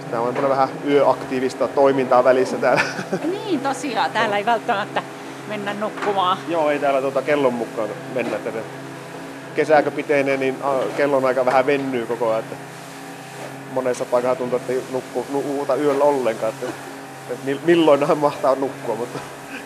sitä 0.00 0.20
on 0.20 0.48
vähän 0.48 0.68
yöaktiivista 0.86 1.68
toimintaa 1.68 2.24
välissä 2.24 2.56
täällä. 2.56 2.82
Niin, 3.32 3.60
tosiaan. 3.60 4.10
Täällä 4.10 4.38
ei 4.38 4.46
välttämättä 4.46 5.02
mennä 5.48 5.74
nukkumaan. 5.74 6.38
Joo, 6.48 6.70
ei 6.70 6.78
täällä 6.78 7.00
tuota 7.00 7.22
kellon 7.22 7.54
mukaan 7.54 7.88
mennä. 8.14 8.36
Että 8.36 8.50
ne 8.50 8.62
kesäkö 9.56 9.90
pitenee, 9.90 10.36
niin 10.36 10.56
kellon 10.96 11.24
aika 11.24 11.44
vähän 11.44 11.66
vennyy 11.66 12.06
koko 12.06 12.28
ajan. 12.28 12.40
Että 12.40 12.56
monessa 13.72 14.04
paikassa 14.04 14.36
tuntuu, 14.36 14.56
että 14.56 14.72
ei 14.72 14.82
nukku, 14.92 15.26
nukuta 15.32 15.74
yöllä 15.74 16.04
ollenkaan. 16.04 16.52
Että, 16.52 16.66
että 17.30 17.50
mil- 17.50 17.60
milloin 17.64 18.06
hän 18.06 18.18
mahtaa 18.18 18.54
nukkua, 18.54 18.94
mutta 18.94 19.18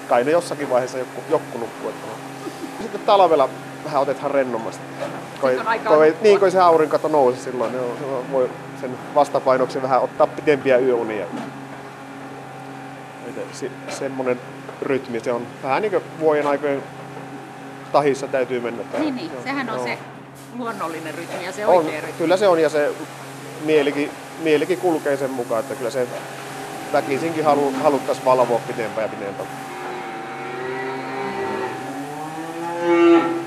kai 0.09 0.25
ne 0.25 0.31
jossakin 0.31 0.71
vaiheessa 0.71 0.99
jokku, 0.99 1.21
jokku 1.31 1.59
nukkuu. 1.59 1.89
Että. 1.89 2.07
Sitten 2.83 3.01
talvella 3.01 3.49
vähän 3.85 4.03
otetaan 4.03 4.31
rennommasti. 4.31 4.83
Ei, 5.49 5.57
nukkua. 5.57 6.05
niin, 6.23 6.39
kun 6.39 6.49
ei 6.49 6.53
se 6.53 6.61
aurinko 6.61 7.09
nouse 7.09 7.41
silloin, 7.41 7.73
niin 7.73 8.33
voi 8.33 8.51
sen 8.81 8.91
vastapainoksi 9.15 9.83
vähän 9.83 10.03
ottaa 10.03 10.27
pitempiä 10.27 10.79
yöunia. 10.79 11.27
Se, 13.53 13.71
semmoinen 13.89 14.41
rytmi, 14.83 15.21
se 15.21 15.33
on 15.33 15.47
vähän 15.63 15.83
niin 15.83 15.93
kuin 15.93 16.03
vuoden 16.21 16.47
aikojen 16.47 16.83
tahissa 17.93 18.27
täytyy 18.27 18.61
mennä. 18.61 18.83
täällä. 18.83 19.05
Niin, 19.05 19.17
niin. 19.17 19.33
Joo, 19.33 19.43
Sehän 19.43 19.71
on 19.71 19.77
joo. 19.77 19.87
se 19.87 19.99
luonnollinen 20.59 21.15
rytmi 21.15 21.45
ja 21.45 21.53
se 21.53 21.67
on, 21.67 21.77
oikea 21.77 22.01
rytmi. 22.01 22.19
Kyllä 22.19 22.37
se 22.37 22.49
on 22.49 22.63
ja 22.63 22.69
se 22.69 22.93
mielikin, 23.65 24.11
mielikin 24.43 24.79
kulkee 24.79 25.17
sen 25.17 25.31
mukaan, 25.31 25.61
että 25.61 25.75
kyllä 25.75 25.91
se 25.91 26.07
väkisinkin 26.93 27.45
halu, 27.45 27.73
haluttaisiin 27.83 28.25
valvoa 28.25 28.61
pitempään 28.67 29.05
ja 29.05 29.09
pitempään. 29.19 29.49
Mm. 32.83 33.42